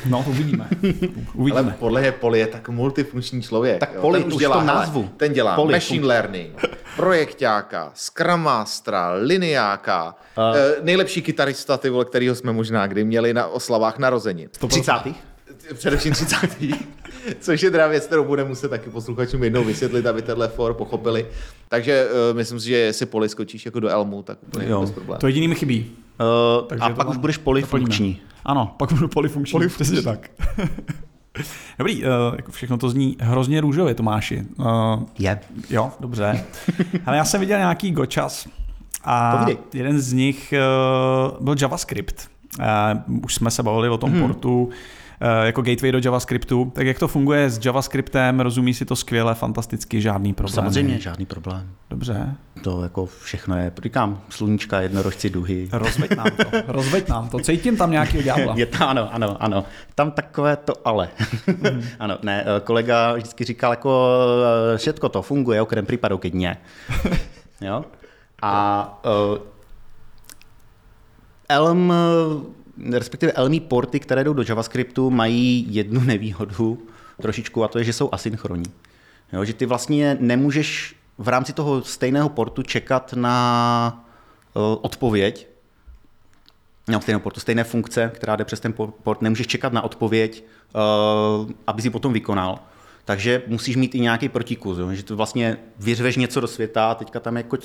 [0.09, 0.69] No, uvidíme.
[0.83, 0.93] Ale
[1.35, 1.77] uvidíme.
[1.79, 3.81] podle je Poli je tak multifunkční člověk.
[3.81, 4.01] Tak jo.
[4.01, 5.11] Poli, ten už dělá, tom hele, názvu.
[5.17, 6.63] Ten dělá Poli, machine fun- learning,
[6.97, 13.35] projekťáka, Scrum Mastera, liniáka, A- uh, nejlepší kytarista, ty vole, kterýho jsme možná kdy měli
[13.35, 14.49] na oslavách narozenin.
[14.69, 14.93] 30.
[15.75, 16.37] Především 30.
[17.41, 21.27] Což je teda věc, kterou bude muset taky posluchačům jednou vysvětlit, aby tenhle for pochopili.
[21.69, 24.81] Takže uh, myslím si, že si Poli skočíš jako do Elmu, tak úplně Jo.
[24.81, 25.19] bez problémů.
[25.21, 25.93] To jediný mi chybí.
[26.21, 27.67] Uh, Takže a pak tam už budeš doplníme.
[27.67, 28.21] polyfunkční.
[28.45, 29.53] Ano, pak budu polifunkční.
[29.53, 29.85] polifunkční.
[29.85, 30.31] Přesně tak.
[31.79, 34.45] Dobrý, uh, jako všechno to zní hrozně růžově, Tomáši.
[34.57, 34.67] Uh,
[35.19, 35.41] Je.
[35.71, 36.45] jo, dobře.
[37.07, 38.49] Ale já jsem viděl nějaký gočas
[39.05, 39.59] a Povídej.
[39.75, 40.55] jeden z nich
[41.33, 42.29] uh, byl JavaScript.
[42.59, 42.65] Uh,
[43.25, 44.21] už jsme se bavili o tom hmm.
[44.21, 44.71] portu
[45.21, 46.73] jako gateway do JavaScriptu.
[46.75, 50.55] Tak jak to funguje s JavaScriptem, rozumí si to skvěle, fantasticky, žádný problém.
[50.55, 51.71] Samozřejmě, žádný problém.
[51.91, 52.35] Dobře.
[52.63, 55.69] To jako všechno je, říkám, sluníčka, jednorožci, duhy.
[55.73, 56.45] Rozveď nám to.
[56.67, 57.39] Rozveď nám to.
[57.39, 58.55] Cítím tam nějaký ďábla.
[58.57, 59.65] Je to, ano, ano, ano.
[59.95, 61.09] Tam takové to ale.
[61.99, 64.11] ano, ne, eh, kolega vždycky říkal, jako
[64.75, 66.57] eh, všetko to funguje, okrem případu, keď ne.
[67.61, 67.85] jo?
[68.43, 69.39] A uh,
[71.49, 71.95] Elm, eh,
[72.91, 76.87] respektive Elmí porty, které jdou do JavaScriptu, mají jednu nevýhodu
[77.23, 78.73] trošičku a to je, že jsou asynchronní.
[79.33, 84.07] Jo, že ty vlastně nemůžeš v rámci toho stejného portu čekat na
[84.55, 85.49] uh, odpověď,
[86.89, 90.45] no, stejného portu, stejné funkce, která jde přes ten por- port, nemůžeš čekat na odpověď,
[90.75, 92.59] uh, aby si potom vykonal.
[93.05, 94.93] Takže musíš mít i nějaký protikus, jo?
[94.93, 97.59] že to vlastně vyřveš něco do světa, teďka tam jako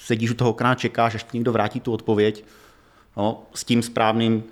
[0.00, 2.44] sedíš u toho okna, čekáš, až ti někdo vrátí tu odpověď
[3.16, 4.42] no, s tím správným,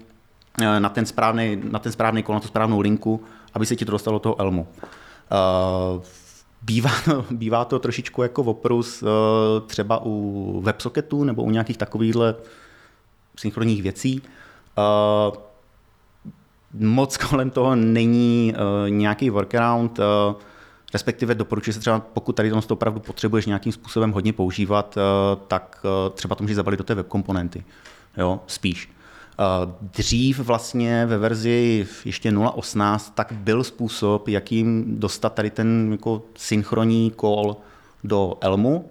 [0.63, 3.85] eh, na ten správný, na ten správný kol, na tu správnou linku, aby se ti
[3.85, 4.67] to dostalo do toho Elmu.
[5.33, 6.03] Uh,
[6.63, 6.91] Bývá
[7.31, 9.09] bývá to trošičku jako oprus uh,
[9.67, 12.35] třeba u WebSocketů nebo u nějakých takovýchhle
[13.39, 14.23] synchronních věcí.
[16.73, 18.55] Moc kolem toho není
[18.89, 20.01] nějaký workaround,
[20.93, 24.99] respektive doporučuji se třeba, pokud tady to opravdu potřebuješ nějakým způsobem hodně používat,
[25.49, 27.65] tak třeba to můžeš zabalit do té web komponenty.
[28.17, 28.91] Jo, spíš.
[29.81, 37.13] Dřív vlastně ve verzi ještě 0.18 tak byl způsob, jakým dostat tady ten jako synchronní
[37.21, 37.57] call
[38.05, 38.91] do Elmu,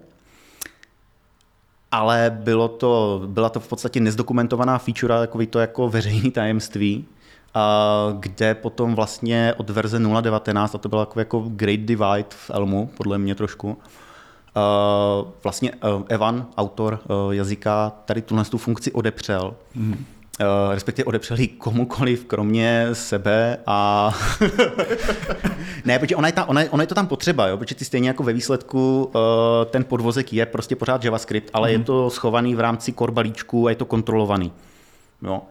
[1.92, 7.04] ale bylo to, byla to v podstatě nezdokumentovaná feature, takový to jako veřejný tajemství,
[8.18, 12.90] kde potom vlastně od verze 0.19, a to byl jako, jako great divide v Elmu,
[12.96, 13.78] podle mě trošku,
[15.44, 19.54] vlastně uh, Evan, autor uh, jazyka, tady tuhle tu funkci odepřel.
[19.74, 19.92] Mm.
[19.92, 24.10] Uh, respektive odepřel ji komukoliv, kromě sebe a...
[25.84, 27.56] ne, protože ona je, ta, ona, je, ona je to tam potřeba, jo?
[27.56, 29.20] protože ty stejně jako ve výsledku uh,
[29.70, 31.72] ten podvozek je prostě pořád JavaScript, ale mm.
[31.72, 34.52] je to schovaný v rámci core balíčku a je to kontrolovaný.
[35.22, 35.42] Jo?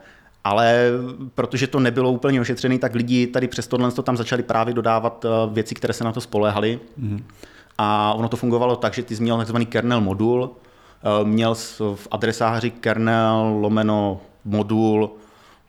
[0.43, 0.89] Ale
[1.35, 5.25] protože to nebylo úplně ošetřené, tak lidi tady přes tohle to tam začali právě dodávat
[5.51, 6.79] věci, které se na to spoléhaly.
[6.97, 7.23] Mm.
[7.77, 10.41] A ono to fungovalo tak, že ty jsi měl takzvaný kernel modul,
[11.21, 11.55] uh, měl
[11.95, 15.11] v adresáři kernel lomeno modul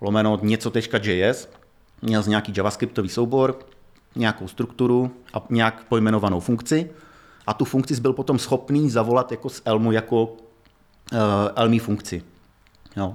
[0.00, 1.48] lomeno něco.js,
[2.02, 3.58] měl z nějaký javascriptový soubor,
[4.16, 6.90] nějakou strukturu a nějak pojmenovanou funkci
[7.46, 11.18] a tu funkci byl potom schopný zavolat jako z Elmu jako uh,
[11.56, 12.22] Elmí funkci.
[12.96, 13.14] Jo.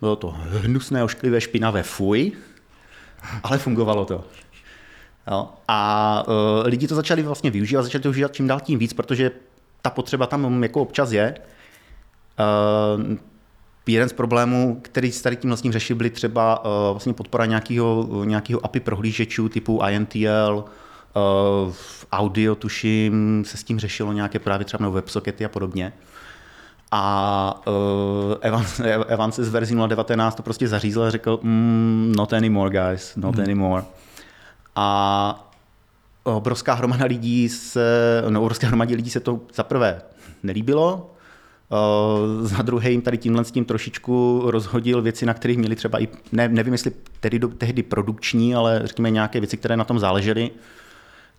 [0.00, 2.32] Bylo to hnusné, ošklivé, špinavé, fuj,
[3.42, 4.24] ale fungovalo to.
[5.30, 5.48] Jo.
[5.68, 9.30] A uh, lidi to začali vlastně využívat, začali to užívat čím dál tím víc, protože
[9.82, 11.34] ta potřeba tam jako občas je.
[12.98, 13.16] Uh,
[13.86, 18.24] jeden z problémů, který s tady tím vlastně řešil, byly třeba uh, vlastně podpora nějakého,
[18.24, 20.64] nějakého API prohlížečů typu INTL,
[21.16, 21.74] uh,
[22.12, 25.92] audio tuším, se s tím řešilo nějaké právě třeba na WebSockety a podobně.
[26.92, 28.64] A uh, Evan,
[29.06, 33.36] Evan se z verzi 0.19 to prostě zařízl a řekl, mm, not anymore guys, not
[33.36, 33.42] mm.
[33.42, 33.84] anymore.
[34.76, 35.52] A
[36.22, 40.02] obrovská hromada lidí se, no, obrovská hromadě lidí se to za prvé
[40.42, 41.10] nelíbilo,
[42.42, 46.08] za druhé jim tady tímhle s tím trošičku rozhodil věci, na kterých měli třeba i,
[46.32, 50.50] ne, nevím jestli tedy, do, tehdy produkční, ale řekněme nějaké věci, které na tom záležely.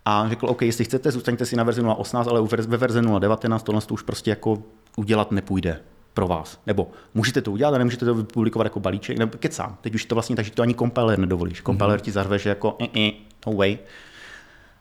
[0.04, 3.80] A řekl, OK, jestli chcete, zůstaňte si na verzi 0.18, ale ve verzi 0.19 tohle
[3.80, 4.62] to už prostě jako
[4.96, 5.80] udělat nepůjde
[6.14, 6.58] pro vás.
[6.66, 9.76] Nebo můžete to udělat, ale nemůžete to vypublikovat jako balíček, nebo kecám.
[9.80, 11.62] Teď už to vlastně, takže to ani compiler nedovolíš.
[11.62, 12.02] Compiler mm-hmm.
[12.02, 13.12] ti zarve, že jako eh, eh,
[13.46, 13.78] no way.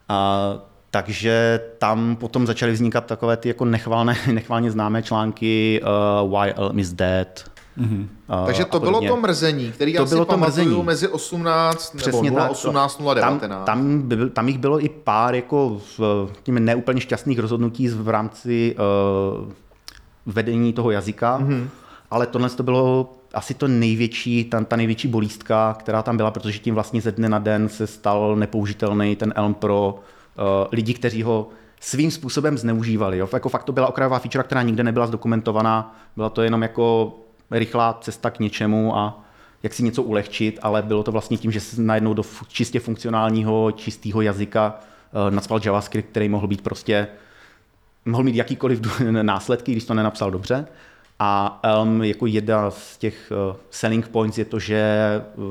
[0.10, 0.54] A
[0.92, 5.82] takže tam potom začaly vznikat takové ty jako nechválné, nechválně známé články
[6.24, 8.08] uh, Why Elm is Dead, Mm-hmm.
[8.46, 10.84] Takže to bylo to mrzení, který to já si bylo to pamatuju mrzení.
[10.84, 12.52] mezi 18 Přesně nebo tak.
[12.52, 13.66] 018 Tam, 019.
[13.66, 18.76] tam, by, tam jich bylo i pár jako v, tím neúplně šťastných rozhodnutí v rámci
[18.76, 19.52] uh,
[20.26, 21.68] vedení toho jazyka, mm-hmm.
[22.12, 26.60] ale tohle to bylo asi to největší, ta, ta největší bolístka, která tam byla, protože
[26.60, 31.24] tím vlastně ze dne na den se stal nepoužitelný ten Elm pro uh, lidi, kteří
[31.24, 31.48] ho
[31.80, 33.18] svým způsobem zneužívali.
[33.18, 33.30] Jo?
[33.34, 37.16] Jako fakt to byla okrajová feature, která nikde nebyla zdokumentovaná, byla to jenom jako
[37.52, 39.24] rychlá cesta k něčemu a
[39.64, 43.72] jak si něco ulehčit, ale bylo to vlastně tím, že se najednou do čistě funkcionálního,
[43.72, 44.80] čistého jazyka
[45.12, 47.08] uh, nadspal JavaScript, který mohl být prostě,
[48.06, 48.82] mohl mít jakýkoliv
[49.22, 50.66] následky, když to nenapsal dobře.
[51.24, 54.84] A Elm jako jedna z těch uh, selling points je to, že
[55.36, 55.44] uh,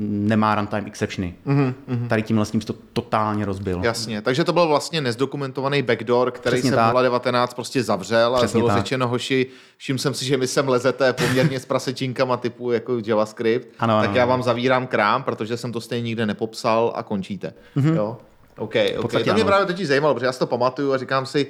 [0.00, 1.34] nemá runtime exceptiony.
[1.46, 2.08] Mm-hmm.
[2.08, 3.80] Tady tímhle s tím to totálně rozbil.
[3.82, 6.96] Jasně, takže to byl vlastně nezdokumentovaný backdoor, který Přesně se tak.
[7.02, 8.78] 19 prostě zavřel a Přesně bylo tak.
[8.78, 9.46] řečeno, hoši,
[9.76, 14.06] všim jsem si, že vy sem lezete poměrně s prasečinkama typu jako JavaScript, Ano, ano,
[14.06, 14.30] tak já ano.
[14.30, 17.52] vám zavírám krám, protože jsem to stejně nikde nepopsal a končíte.
[17.76, 17.94] Mm-hmm.
[17.94, 18.16] Jo?
[18.58, 19.12] OK, OK.
[19.12, 19.44] To mě ano.
[19.44, 21.46] právě totiž zajímalo, protože já si to pamatuju a říkám si,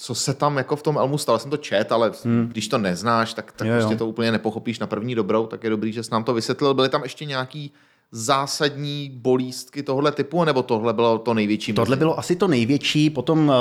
[0.00, 1.38] co se tam jako v tom Elmu stalo.
[1.38, 2.48] Jsem to čet, ale hmm.
[2.48, 3.80] když to neznáš, tak, tak Jo, jo.
[3.80, 6.74] prostě to úplně nepochopíš na první dobrou, tak je dobrý, že jsi nám to vysvětlil.
[6.74, 7.72] Byly tam ještě nějaký
[8.12, 11.72] zásadní bolístky tohle typu, nebo tohle bylo to největší?
[11.72, 11.98] Tohle mezi?
[11.98, 13.54] bylo asi to největší, potom uh,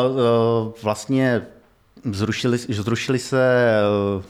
[0.83, 1.47] vlastně
[2.11, 3.79] zrušili, zrušili se
[4.17, 4.23] uh,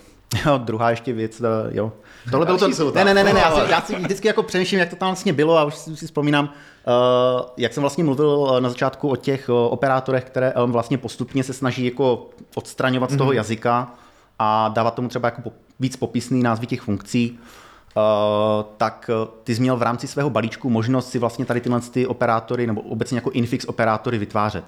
[0.45, 1.91] Jo, druhá ještě věc, uh, jo.
[2.31, 4.43] Tohle bylo to, jsou ne, ne, ne, ne, ne já, si, já si vždycky jako
[4.43, 8.03] přemýšlím, jak to tam vlastně bylo a už si, si vzpomínám, uh, jak jsem vlastně
[8.03, 12.29] mluvil eh, na začátku o těch uh, operátorech, které Elm vlastně postupně se snaží jako
[12.55, 13.93] odstraňovat z toho jazyka
[14.39, 17.39] a dávat tomu třeba jako po, víc popisný názvy těch funkcí.
[17.95, 18.03] Uh,
[18.77, 19.09] tak
[19.43, 22.81] ty jsi měl v rámci svého balíčku možnost si vlastně tady tyhle ty operátory nebo
[22.81, 24.65] obecně jako infix operátory vytvářet.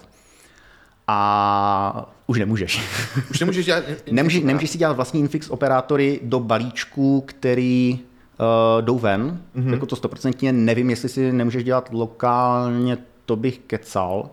[1.12, 2.82] A už nemůžeš.
[3.32, 3.84] Už nemůžeš dělat...
[4.12, 9.42] Nemůžeš, nemůžeš si dělat vlastní infix operátory do balíčků, který uh, jdou ven.
[9.56, 9.72] Mm-hmm.
[9.72, 14.30] Jako to stoprocentně nevím, jestli si nemůžeš dělat lokálně, to bych kecal.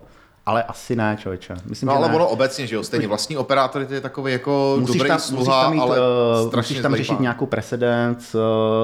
[0.47, 1.53] Ale asi ne, člověče.
[1.65, 2.15] Myslím, No že ale ne.
[2.15, 5.39] ono obecně, že jo, stejně vlastní operátory, to je takový jako musíš dobrý tam, sluha,
[5.39, 5.97] musíš tam, mít, ale
[6.47, 8.37] strašně musíš tam řešit nějakou precedence,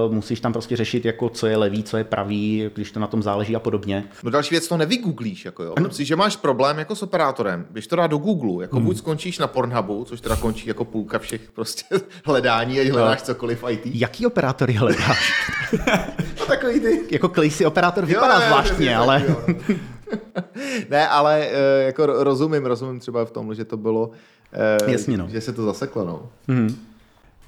[0.06, 3.08] uh, musíš tam prostě řešit, jako, co je levý, co je pravý, když to na
[3.08, 4.04] tom záleží a podobně.
[4.24, 5.74] No další věc, to nevygooglíš, jako jo.
[5.88, 8.86] Myslím, že máš problém jako s operátorem, když to dá do Google, jako Hmm.
[8.86, 11.84] buď skončíš na Pornhubu, což teda končí jako půlka všech prostě
[12.26, 13.82] hledání, ať hledáš cokoliv IT.
[13.86, 15.34] Jaký operátory hledáš?
[16.40, 17.02] No takový ty.
[17.12, 19.20] jako Classy operátor vypadá Jo, zvláštně, ale...
[19.22, 19.76] tak, jo.
[20.90, 24.12] ne, ale eh, jako ro- rozumím, rozumím třeba v tom, že to bylo,
[24.54, 25.28] eh, Jasně, no.
[25.30, 26.30] že se to zaseklo, no.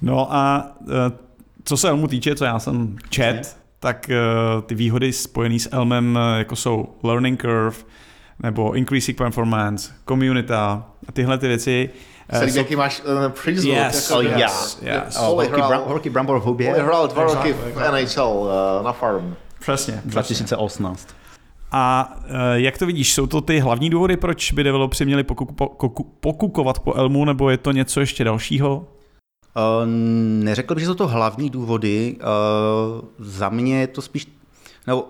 [0.02, 1.12] No a eh,
[1.64, 4.10] co se Elmu týče, co já jsem čet, tak
[4.66, 7.76] ty výhody spojené s Elmem jako jsou learning curve,
[8.42, 11.90] nebo increasing performance, komunita a tyhle ty věci.
[12.38, 13.74] Celý, jsou- jaký máš uh, přízvuk.
[13.74, 15.04] Yes, jako, Oh, yes, yeah.
[15.06, 15.18] yes.
[15.20, 16.70] Oh, Bram, Horky Brambor v hubě.
[16.70, 17.76] Holy hrál dva roky v.
[17.92, 19.34] NHL uh, na farm.
[19.60, 20.10] Přesně, přesně.
[20.10, 21.08] 2018.
[21.72, 26.06] A eh, jak to vidíš, jsou to ty hlavní důvody, proč by developři měli poku-
[26.20, 28.76] pokukovat po Elmu, nebo je to něco ještě dalšího?
[29.56, 29.86] Uh,
[30.44, 32.16] neřekl bych, že jsou to hlavní důvody.
[32.16, 34.28] Uh, za mě je to spíš...
[34.86, 35.06] Nebo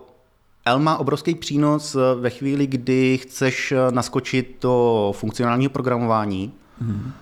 [0.64, 7.12] L má obrovský přínos uh, ve chvíli, kdy chceš uh, naskočit do funkcionálního programování mm.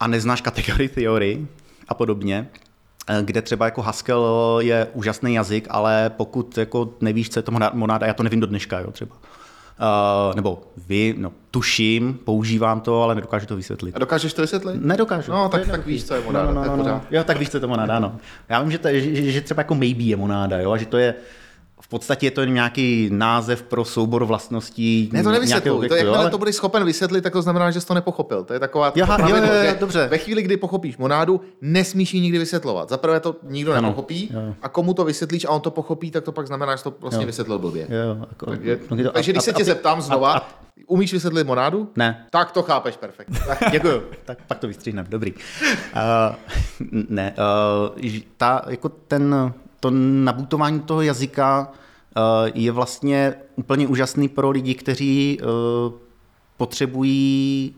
[0.00, 1.48] a neznáš kategorii teorii
[1.88, 2.63] a podobně, eh,
[3.22, 8.06] kde třeba jako Haskell je úžasný jazyk, ale pokud jako nevíš, co je to monáda,
[8.06, 9.16] já to nevím do dneška, jo, třeba.
[9.80, 13.96] Uh, nebo vy, no, tuším, používám to, ale nedokážu to vysvětlit.
[13.96, 14.80] A dokážeš to vysvětlit?
[14.84, 15.32] Nedokážu.
[15.32, 16.82] No, tak, tak víš, co je monáda, no, no, no, no.
[16.82, 17.02] pořád.
[17.10, 18.16] Jo, tak víš, co je to monáda, ano.
[18.48, 20.86] Já vím, že, to je, že, že třeba jako maybe je monáda, jo, a že
[20.86, 21.14] to je
[21.80, 25.10] v podstatě je to jen nějaký název pro soubor vlastností.
[25.12, 25.88] Ne, to nějakého nevysvětluj.
[25.88, 28.44] To, jakmile ale- to budeš schopen vysvětlit, tak to znamená, že jsi to nepochopil.
[28.44, 30.08] To je taková Jaha, jo, jo, jo, dobře.
[30.10, 32.88] Ve chvíli, kdy pochopíš monádu, nesmíš ji nikdy vysvětlovat.
[32.88, 34.54] Za prvé to nikdo Ano, nepochopí jo.
[34.62, 37.22] a komu to vysvětlíš a on to pochopí, tak to pak znamená, že to vlastně
[37.22, 37.26] Jo.
[37.26, 37.86] vysvětlil blbě.
[37.90, 40.36] Jo, jako, Takže, no, to- takže a- když se a- tě a- zeptám znova, a-
[40.38, 40.48] a-
[40.86, 41.90] umíš vysvětlit monádu?
[41.96, 43.38] Ne, Tak to chápeš perfektně.
[43.46, 44.02] Tak Děkuju.
[44.24, 45.32] tak pak to vystříhneme, dobrý.
[45.32, 45.38] Uh,
[47.08, 47.34] ne,
[47.98, 48.02] uh,
[48.36, 49.52] ta, jako ten,
[49.84, 49.90] to
[50.24, 51.68] nabutování toho jazyka
[52.16, 52.22] uh,
[52.54, 55.92] je vlastně úplně úžasný pro lidi, kteří uh,
[56.56, 57.74] potřebují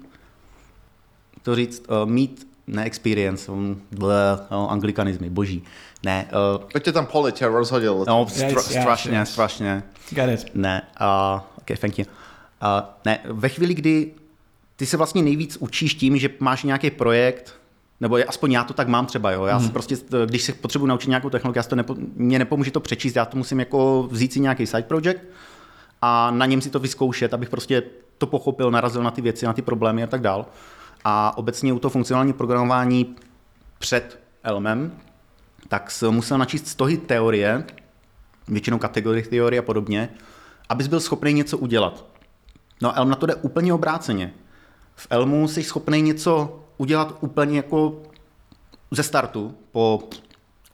[1.43, 5.63] to říct, uh, mít ne experience, um, ble, no, anglikanizmy, boží.
[6.05, 6.29] Ne,
[6.59, 8.05] uh, To tě tam poličer rozhodil.
[8.09, 9.31] no, stra- yes, strašně, yes.
[9.31, 9.83] strašně.
[10.11, 10.55] Get it.
[10.55, 12.05] Ne, uh, ok, thank you.
[12.05, 14.13] Uh, ne, ve chvíli, kdy
[14.77, 17.55] ty se vlastně nejvíc učíš tím, že máš nějaký projekt,
[18.01, 19.45] nebo je, aspoň já to tak mám třeba, jo.
[19.45, 19.71] Já hmm.
[19.71, 23.25] prostě, když se potřebuji naučit nějakou technologii, já to nepo, mě nepomůže to přečíst, já
[23.25, 25.21] to musím jako vzít si nějaký side project
[26.03, 27.83] a na něm si to vyzkoušet, abych prostě
[28.19, 30.47] to pochopil, narazil na ty věci, na ty problémy a tak dál.
[31.05, 33.17] A obecně u toho funkcionální programování
[33.79, 34.93] před Elmem
[35.69, 37.65] tak jsi musel načíst stohy teorie,
[38.49, 40.09] většinou kategorie teorie a podobně,
[40.69, 42.05] abys byl schopný něco udělat.
[42.83, 44.33] No Elm na to jde úplně obráceně.
[44.97, 48.03] V Elmu jsi schopný něco udělat úplně jako
[48.91, 50.03] ze startu, po,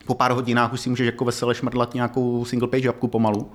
[0.07, 3.51] po pár hodinách už si můžeš jako vesele šmrdlat nějakou single page apku pomalu.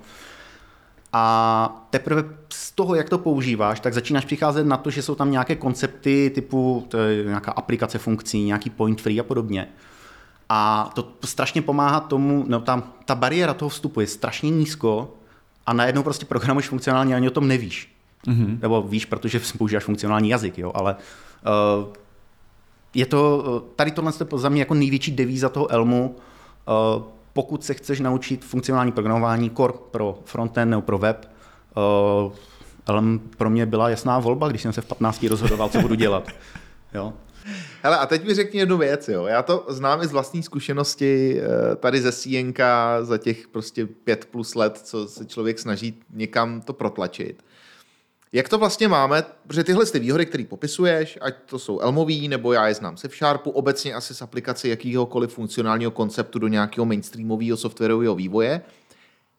[1.12, 5.30] A teprve z toho, jak to používáš, tak začínáš přicházet na to, že jsou tam
[5.30, 9.68] nějaké koncepty typu to je nějaká aplikace funkcí, nějaký point free a podobně.
[10.48, 15.14] A to strašně pomáhá tomu, no tam ta bariéra toho vstupu je strašně nízko
[15.66, 17.94] a najednou prostě programuješ funkcionálně ani o tom nevíš.
[18.26, 18.58] Mm-hmm.
[18.62, 21.86] Nebo víš, protože používáš funkcionální jazyk, jo, ale uh,
[22.94, 26.16] je to, tady tohle je za mě jako největší devíza toho Elmu,
[26.96, 31.30] uh, pokud se chceš naučit funkcionální programování core pro frontend nebo pro web,
[32.26, 32.32] uh,
[32.86, 36.28] Elm pro mě byla jasná volba, když jsem se v 15 rozhodoval, co budu dělat.
[36.94, 37.12] Jo.
[37.82, 39.26] Hele, a teď mi řekni jednu věc, jo.
[39.26, 42.58] Já to znám i z vlastní zkušenosti eh, tady ze CNK
[43.02, 47.42] za těch prostě pět plus let, co se člověk snaží někam to protlačit.
[48.32, 52.52] Jak to vlastně máme, protože tyhle ty výhody, které popisuješ, ať to jsou Elmový, nebo
[52.52, 56.84] já je znám se v Sharpu, obecně asi s aplikací jakýhokoliv funkcionálního konceptu do nějakého
[56.84, 58.62] mainstreamového softwarového vývoje,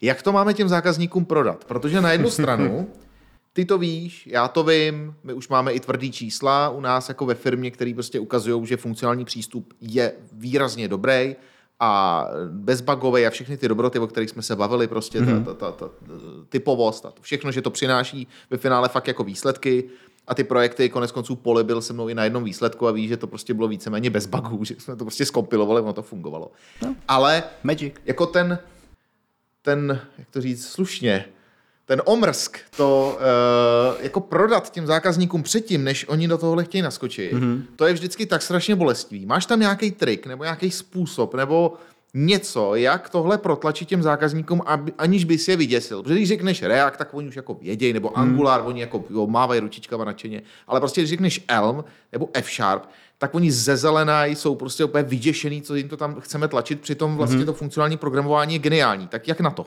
[0.02, 1.66] jak to máme těm zákazníkům prodat?
[1.66, 2.90] Protože na jednu stranu
[3.54, 7.26] ty to víš, já to vím, my už máme i tvrdý čísla u nás jako
[7.26, 11.36] ve firmě, který prostě ukazují, že funkcionální přístup je výrazně dobrý
[11.80, 15.46] a bezbagový a všechny ty dobroty, o kterých jsme se bavili, prostě mm-hmm.
[15.46, 15.94] ta, ta, ta, ta
[16.50, 19.90] typovost a to všechno, že to přináší ve finále fakt jako výsledky
[20.28, 23.08] a ty projekty, konec konců Poli byl se mnou i na jednom výsledku a ví,
[23.08, 26.52] že to prostě bylo víceméně bez bugů, že jsme to prostě skompilovali, ono to fungovalo.
[26.82, 26.96] No.
[27.08, 27.94] Ale Magic.
[28.06, 28.60] jako ten,
[29.62, 31.26] ten, jak to říct slušně,
[31.90, 37.34] ten omrsk, to uh, jako prodat těm zákazníkům předtím, než oni do tohohle chtějí naskočit,
[37.34, 37.62] mm-hmm.
[37.76, 39.26] to je vždycky tak strašně bolestivý.
[39.26, 41.74] Máš tam nějaký trik nebo nějaký způsob nebo
[42.14, 46.04] něco, jak tohle protlačit těm zákazníkům, aby, aniž by si je vyděsil.
[46.04, 49.60] Protože když řekneš React, tak oni už jako vědějí, nebo Angular, oni jako jo, mávají
[49.60, 50.42] ručičkama nadšeně.
[50.68, 52.84] Ale prostě když řekneš Elm nebo F-Sharp,
[53.18, 57.18] tak oni ze zelená jsou prostě úplně vyděšený, co jim to tam chceme tlačit, přitom
[57.18, 57.46] vlastně mm-hmm.
[57.46, 59.08] to funkcionální programování je geniální.
[59.08, 59.66] Tak jak na to?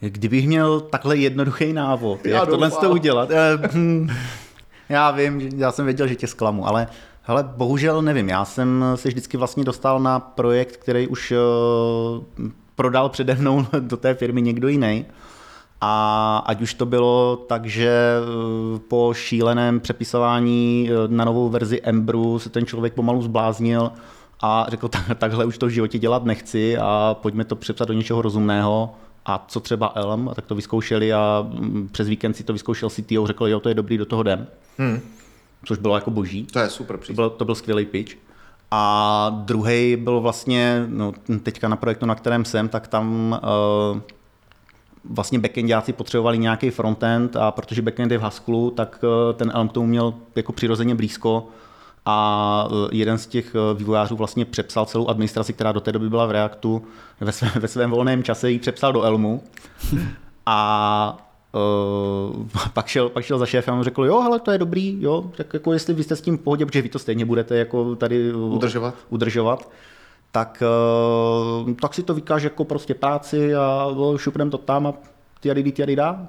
[0.00, 3.30] Kdybych měl takhle jednoduchý návod, já jak tohle to udělat.
[3.30, 4.08] Eh, hm,
[4.88, 6.86] já vím, já jsem věděl, že tě zklamu, ale
[7.22, 8.28] hele, bohužel nevím.
[8.28, 13.96] Já jsem se vždycky vlastně dostal na projekt, který už uh, prodal přede mnou do
[13.96, 15.06] té firmy někdo jiný.
[15.80, 22.38] A ať už to bylo tak, že eh, po šíleném přepisování na novou verzi Embru
[22.38, 23.92] se ten člověk pomalu zbláznil
[24.42, 27.94] a řekl, tak, takhle už to v životě dělat nechci a pojďme to přepsat do
[27.94, 28.94] něčeho rozumného
[29.28, 33.26] a co třeba Elm, tak to vyzkoušeli a mm, přes víkend si to vyzkoušel CTO,
[33.26, 34.46] řekl, jo, to je dobrý, do toho jdem.
[34.78, 35.00] Hmm.
[35.64, 36.44] Což bylo jako boží.
[36.44, 38.16] To je super To byl, to byl skvělý pitch.
[38.70, 41.12] A druhý byl vlastně, no,
[41.42, 43.38] teďka na projektu, na kterém jsem, tak tam
[43.92, 44.00] uh,
[45.04, 49.68] vlastně backendáci potřebovali nějaký frontend a protože backend je v Haskellu, tak uh, ten Elm
[49.68, 51.48] k tomu měl jako přirozeně blízko
[52.10, 56.10] a e, jeden z těch e, vývojářů vlastně přepsal celou administraci, která do té doby
[56.10, 56.82] byla v Reactu,
[57.20, 59.42] ve svém, ve svém volném čase ji přepsal do Elmu
[60.46, 65.02] a Uh, pak, šel, pak šel za šéfem a řekl, jo, ale to je dobrý,
[65.02, 67.56] jo, tak jako jestli vy jste s tím v pohodě, protože vy to stejně budete
[67.56, 69.70] jako tady udržovat, udržovat
[70.32, 70.62] tak,
[71.66, 74.94] uh, tak si to vykáže jako prostě práci a šupneme to tam a
[75.40, 76.28] ty ty dá.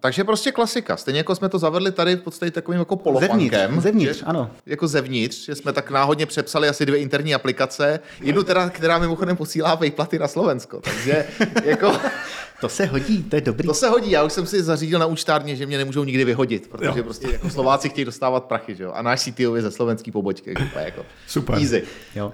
[0.00, 0.96] Takže prostě klasika.
[0.96, 3.50] Stejně jako jsme to zavedli tady v podstatě takovým jako polopankem.
[3.50, 4.50] Zevnitř, zevnitř že, ano.
[4.66, 8.00] Jako zevnitř, že jsme tak náhodně přepsali asi dvě interní aplikace.
[8.20, 10.80] Jednu teda, která mimochodem posílá vejplaty na Slovensko.
[10.80, 11.26] Takže
[11.64, 11.92] jako...
[12.60, 13.68] To se hodí, to je dobrý.
[13.68, 16.68] To se hodí, já už jsem si zařídil na účtárně, že mě nemůžou nikdy vyhodit,
[16.68, 17.04] protože jo.
[17.04, 18.92] prostě jako Slováci chtějí dostávat prachy, že jo?
[18.92, 21.58] A náš CTO je ze slovenský pobočky, jako Super.
[21.58, 21.82] Easy.
[22.14, 22.26] Jo.
[22.26, 22.32] Uh,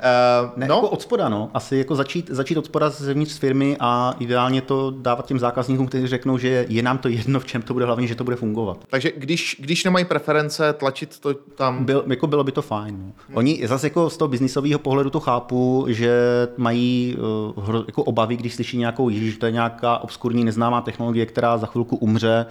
[0.57, 0.75] ne, no?
[0.75, 1.51] jako od spoda, no.
[1.55, 6.07] Asi jako začít, začít od spoda zevnitř firmy a ideálně to dávat těm zákazníkům, kteří
[6.07, 8.85] řeknou, že je nám to jedno, v čem to bude, hlavně, že to bude fungovat.
[8.91, 11.85] Takže když, když nemají preference, tlačit to tam...
[11.85, 12.97] Byl, jako bylo by to fajn.
[12.99, 13.13] No.
[13.29, 13.37] Hmm.
[13.37, 16.13] Oni zase jako z toho biznisového pohledu to chápu, že
[16.57, 17.17] mají
[17.57, 21.67] uh, jako obavy, když slyší nějakou, že to je nějaká obskurní neznámá technologie, která za
[21.67, 22.47] chvilku umře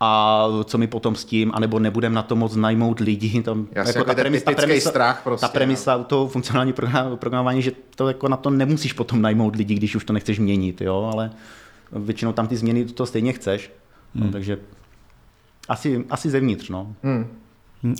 [0.00, 3.42] a co mi potom s tím, anebo nebudem na to moc najmout lidi.
[3.42, 6.74] Tam, Jasně, jako, jako ta, premis, ta, premisa, strach prostě, ta premisa u toho funkcionální
[7.14, 10.80] programování, že to jako na to nemusíš potom najmout lidi, když už to nechceš měnit,
[10.80, 11.30] jo, ale
[11.92, 13.85] většinou tam ty změny to stejně chceš, no,
[14.16, 14.26] hmm.
[14.26, 14.58] no, takže
[15.68, 16.94] asi, asi zevnitř, no.
[17.02, 17.26] Hmm.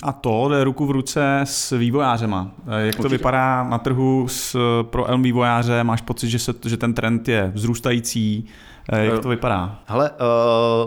[0.02, 2.50] A to jde ruku v ruce s vývojářema.
[2.76, 3.02] Jak Určitě.
[3.02, 5.84] to vypadá na trhu s, pro Elm vývojáře?
[5.84, 8.46] Máš pocit, že, se, že ten trend je vzrůstající?
[8.92, 9.78] Eh, jak to vypadá?
[9.86, 10.10] Hele,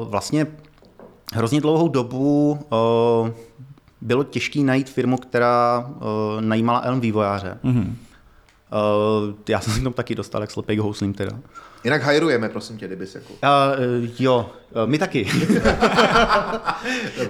[0.03, 0.47] vlastně
[1.33, 2.59] hrozně dlouhou dobu
[4.01, 5.89] bylo těžké najít firmu, která
[6.39, 7.57] najímala Elm vývojáře.
[7.63, 7.93] Mm-hmm.
[9.49, 11.31] Já jsem se k tomu taky dostal, jak slepej k houslím teda.
[11.83, 13.33] Jinak hajrujeme, prosím tě, kdybys jako...
[13.33, 13.39] Uh,
[14.19, 14.49] jo,
[14.83, 15.27] uh, my taky.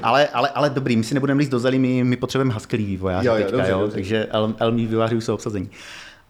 [0.04, 3.28] ale, ale, ale dobrý, my si nebudeme líst do zelí, my, my potřebujeme haskellý vývojáře
[3.28, 3.94] Jo, jo, teďka, dobře, jo, dobře.
[3.96, 5.70] takže El- Elmí vývojáři jsou obsazení.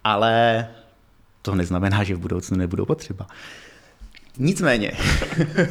[0.04, 0.68] Ale
[1.42, 3.26] to neznamená, že v budoucnu nebudou potřeba.
[4.38, 4.92] Nicméně,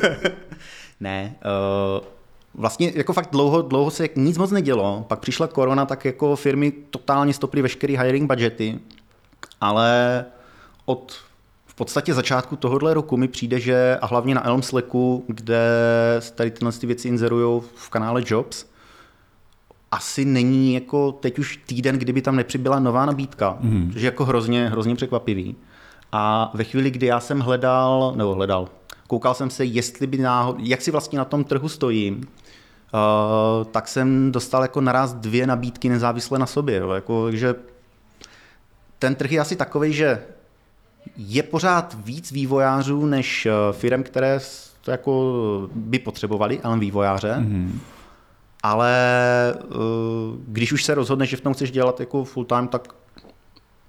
[1.00, 2.06] ne, uh,
[2.54, 6.72] vlastně jako fakt dlouho, dlouho se nic moc nedělo, pak přišla korona, tak jako firmy
[6.90, 8.80] totálně stoply veškerý hiring budgety,
[9.62, 10.26] ale
[10.86, 11.18] od
[11.80, 15.60] podstatě začátku tohohle roku mi přijde, že a hlavně na Elm Slacku, kde
[16.36, 18.66] tady tyhle ty věci inzerují v kanále Jobs,
[19.92, 23.90] asi není jako teď už týden, kdyby tam nepřibyla nová nabídka, mm.
[23.94, 25.56] což je jako hrozně, hrozně překvapivý.
[26.12, 28.68] A ve chvíli, kdy já jsem hledal, nebo hledal,
[29.08, 33.88] koukal jsem se, jestli by náhod, jak si vlastně na tom trhu stojím, uh, tak
[33.88, 36.78] jsem dostal jako naraz dvě nabídky nezávisle na sobě.
[36.78, 36.90] Jo.
[36.90, 37.56] Jako, takže
[39.00, 40.24] ten trh je asi takový, že
[41.28, 44.40] je pořád víc vývojářů než eh, firm, které
[44.82, 45.34] to jako
[45.76, 47.36] by potřebovali, ale vývojáře.
[47.40, 47.72] Mm-hmm.
[48.64, 48.94] Ale
[49.54, 49.76] eh,
[50.48, 52.96] když už se rozhodneš, že v tom chceš dělat jako full time, tak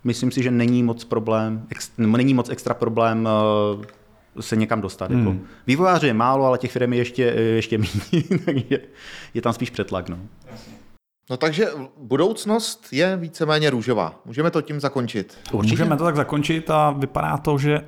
[0.05, 5.11] myslím si, že není moc problém, ex, není moc extra problém eh, se někam dostat.
[5.11, 5.37] Jako.
[5.66, 7.22] Vývojářů je málo, ale těch firm je ještě,
[7.55, 7.78] ještě
[8.12, 8.81] méně, takže
[9.35, 10.09] je tam spíš přetlak.
[10.09, 10.18] No.
[11.31, 14.20] No takže budoucnost je víceméně růžová.
[14.24, 15.39] Můžeme to tím zakončit.
[15.53, 15.72] Určitě.
[15.72, 17.81] Můžeme to tak zakončit a vypadá to, že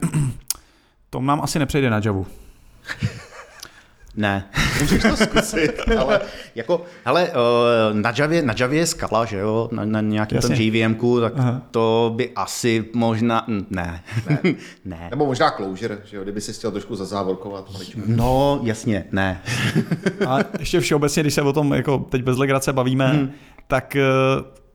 [1.11, 2.27] Tom nám asi nepřejde na Javu.
[4.17, 4.49] Ne.
[4.81, 6.21] Můžeš to zkusit, ale
[6.55, 10.53] Jako, hele, eh, na Javě, na Javě je skala, že jo, na, na nějakém tom.
[10.53, 11.63] JVMku, tak Aha.
[11.71, 14.03] To by asi možná, ne, ne.
[14.85, 15.07] ne.
[15.11, 17.71] nebo možná closure, že jo, kdyby si chtěl trošku zazávorkovat.
[18.07, 19.43] No, jasně, ne.
[20.29, 23.33] A ještě všeobecně, když se o tom jako teď bez legrace bavíme, hmm.
[23.67, 24.03] tak eh,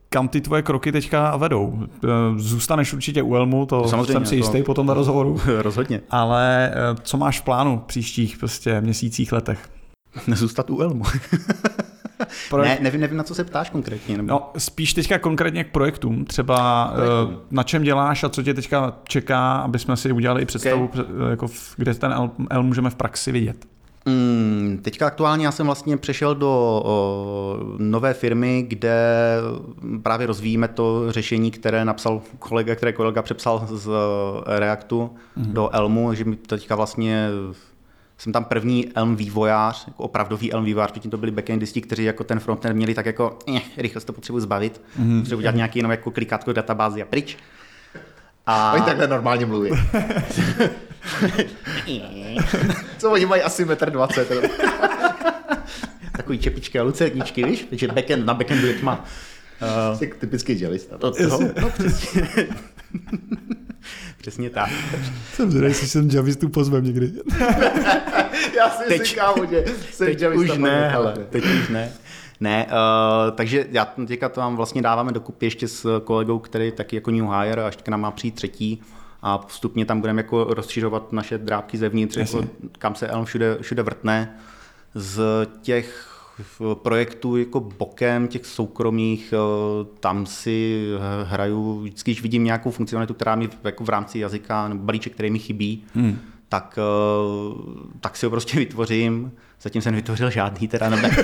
[0.10, 1.80] kam ty tvoje kroky teďka vedou?
[2.04, 5.40] Eh, Zůstaneš určitě u Elmu, to Samozřejmě, jsem si to- jistý po tomhle rozhovoru.
[5.62, 6.02] Rozhodně.
[6.10, 9.70] Ale eh, co máš v plánu v příštích prostě měsících, letech?
[10.28, 11.04] Nezůstat u Elmu.
[12.50, 12.62] Pro...
[12.62, 14.18] Ne, nevím, nevím, na co se ptáš konkrétně.
[14.18, 14.30] Nebo...
[14.30, 16.26] No, spíš teďka konkrétně k projektům.
[16.26, 17.38] Třeba Projektům.
[17.42, 20.86] eh, na čem děláš a co tě teďka čeká, aby jsme si udělali i představu,
[20.86, 21.06] okay.
[21.30, 23.66] jako v, kde ten L, L můžeme v praxi vidět.
[24.08, 26.50] Mm, teďka aktuálně já jsem vlastně přešel do
[26.86, 28.98] o, nové firmy, kde
[30.04, 35.54] právě rozvíjíme to řešení, které napsal kolega, které kolega přepsal z eh, Reactu mm-hmm.
[35.54, 37.30] do Elmu, že mi teďka vlastně
[38.18, 42.24] jsem tam první Elm vývojář, jako opravdový Elm vývojář, předtím to byli backendisti, kteří jako
[42.24, 45.20] ten frontend měli tak jako, eh, rychle to potřebuji zbavit, mm-hmm.
[45.20, 47.38] potřebuji udělat nějaký jenom jako klikátko databázi a pryč.
[48.46, 48.74] A...
[48.74, 49.72] Oni takhle normálně mluví.
[52.98, 54.50] Co oni mají asi 1,20 m.
[56.18, 57.66] Takový čepičky a lucerničky, víš?
[57.70, 59.06] Takže backend, na backendu je tma.
[59.92, 60.98] Uh, Typický jelista.
[60.98, 62.28] to, to, no, přesně.
[64.18, 64.70] přesně tak.
[65.34, 67.12] Jsem zvědavý, jestli jsem javistu pozvem někdy.
[68.58, 71.92] Já si Teď- myslím, kámo, že jsem Teď už ne, hele, teď už ne.
[72.40, 76.96] Ne, uh, takže já teďka to vám vlastně dáváme dokupy ještě s kolegou, který taky
[76.96, 78.82] jako new hire, až k nám má přijít třetí
[79.22, 82.46] a postupně tam budeme jako rozšiřovat naše drápky zevnitř, jako,
[82.80, 84.38] kam se Elm všude, všude vrtne.
[84.96, 85.22] Z
[85.62, 86.14] těch
[86.74, 89.38] projektů jako bokem, těch soukromých, eh,
[90.00, 90.88] tam si
[91.24, 95.32] hraju, vždycky, když vidím nějakou funkcionalitu, která mi jako v rámci jazyka, nebo balíček, který
[95.32, 96.20] mi chybí, hmm.
[96.50, 99.32] tak, eh, tak si ho prostě vytvořím.
[99.62, 101.10] Zatím jsem vytvořil žádný, teda nebe.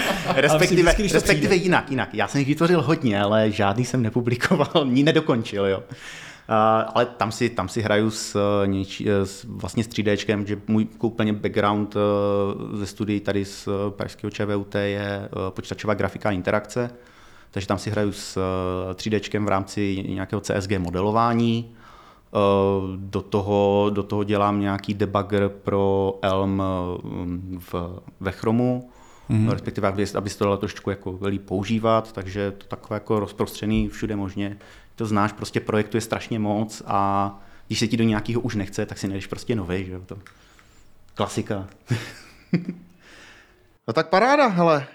[0.34, 2.14] respektive, vždycky, respektive jinak, jinak.
[2.14, 5.82] Já jsem jich vytvořil hodně, ale žádný jsem nepublikoval, ní nedokončil, jo.
[6.50, 6.56] Uh,
[6.94, 10.60] ale tam si, tam si hraju s, eh, něč, eh, s, vlastně s 3Dčkem, že
[10.66, 11.96] můj jako úplně background
[12.72, 16.90] ze studií tady z eh, pražského ČVUT je počítačová grafika a interakce,
[17.50, 21.74] takže tam si hraju s uh, 3Dčkem v rámci nějakého CSG modelování.
[22.96, 26.62] Do, toho, do toho dělám nějaký debugger pro Elm
[27.58, 28.90] v, ve Chromu,
[29.30, 29.50] mm-hmm.
[29.50, 33.88] respektive aby, aby se to dalo trošku jako líp používat, takže to takové jako rozprostřený
[33.88, 34.56] všude možně.
[35.00, 38.86] To znáš, prostě projektu je strašně moc a když se ti do nějakého už nechce,
[38.86, 40.18] tak si nejdeš prostě nový, že jo, to
[41.14, 41.66] klasika.
[43.88, 44.86] No tak paráda, hele.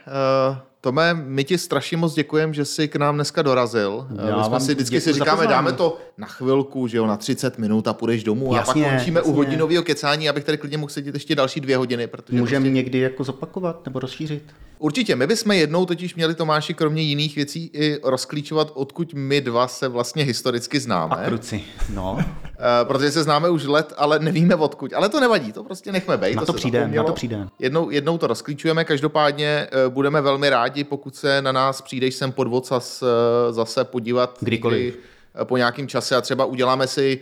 [0.52, 4.08] Uh, Tome, my ti strašně moc děkujeme, že jsi k nám dneska dorazil.
[4.18, 7.18] Já Já my jsme si vždycky si říkáme, dáme to na chvilku, že jo, na
[7.18, 9.36] 30 minut a půjdeš domů Jasně, a pak končíme u jasně.
[9.36, 12.74] hodinového kecání, abych tady klidně mohl sedět ještě další dvě hodiny, protože Můžeme prostě...
[12.74, 14.44] někdy jako zopakovat nebo rozšířit?
[14.80, 19.68] Určitě, my bychom jednou totiž měli Tomáši kromě jiných věcí i rozklíčovat, odkud my dva
[19.68, 21.16] se vlastně historicky známe.
[21.16, 21.64] A kruci,
[21.94, 22.18] no.
[22.60, 24.94] Eh, protože se známe už let, ale nevíme odkud.
[24.94, 26.36] Ale to nevadí, to prostě nechme bejt.
[26.36, 27.48] Na to se přijde, na to přijde.
[27.60, 32.32] Jednou, jednou to rozklíčujeme, každopádně eh, budeme velmi rádi, pokud se na nás přijdeš sem
[32.32, 34.38] pod Vocas eh, zase podívat.
[34.42, 34.84] Kdykoliv.
[34.86, 35.00] Někdy,
[35.42, 37.20] eh, po nějakém čase a třeba uděláme si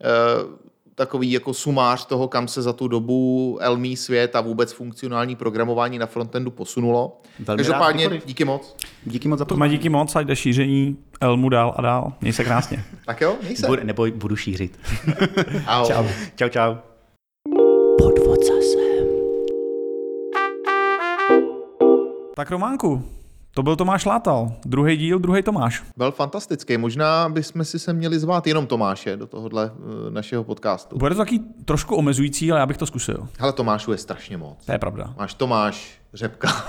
[0.00, 0.06] eh,
[0.94, 5.98] takový jako sumář toho, kam se za tu dobu Elmí svět a vůbec funkcionální programování
[5.98, 7.20] na frontendu posunulo.
[7.40, 8.76] Velmi Každopádně rád, díky moc.
[9.04, 9.72] Díky moc za Tome, pozvání.
[9.72, 12.12] díky moc, ať jde šíření Elmu dál a dál.
[12.20, 12.84] Měj se krásně.
[13.06, 13.66] Tak jo, měj se.
[13.66, 14.78] Bude, nebo budu šířit.
[15.66, 15.88] Ahoj.
[15.92, 16.04] Čau.
[16.36, 16.74] Čau, čau.
[17.98, 18.85] Podvod zase.
[22.38, 23.04] Tak Románku,
[23.54, 24.52] to byl Tomáš Látal.
[24.64, 25.82] Druhý díl, druhý Tomáš.
[25.96, 26.76] Byl fantastický.
[26.76, 30.98] Možná bychom si se měli zvát jenom Tomáše do tohohle eh, našeho podcastu.
[30.98, 33.28] Bude to taky trošku omezující, ale já bych to zkusil.
[33.38, 34.66] Hele, Tomášů je strašně moc.
[34.66, 35.14] To je pravda.
[35.16, 36.48] Máš Tomáš, Řepka.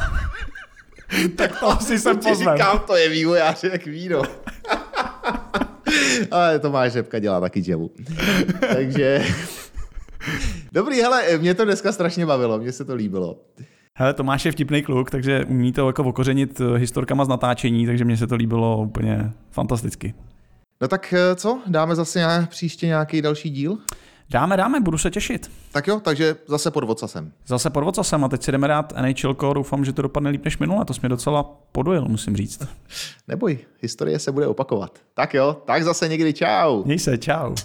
[1.36, 4.22] Tak to asi jsem Ti říkám, to je vývojář jak víno.
[6.32, 7.92] Ale Tomáš Řepka dělá taky džemu.
[8.74, 9.26] Takže...
[10.72, 13.38] Dobrý, hele, mě to dneska strašně bavilo, mně se to líbilo.
[14.00, 18.06] Hele, Tomáš je vtipný kluk, takže umí to jako okořenit eh, historkama z natáčení, takže
[18.06, 20.14] mně se to líbilo úplně fantasticky.
[20.82, 23.78] No tak eh, co, dáme zase nějak, příště nějaký další díl?
[24.30, 25.52] Dáme, dáme, budu se těšit.
[25.72, 27.32] Tak jo, takže zase pod vocasem.
[27.48, 30.58] Zase pod vocasem a teď si jdeme dát NHL, doufám, že to dopadne líp než
[30.58, 32.68] minule, to jsi mě docela podojil, musím říct.
[33.28, 35.00] Neboj, historie se bude opakovat.
[35.14, 36.84] Tak jo, tak zase někdy čau.
[36.84, 37.56] Měj se, čau.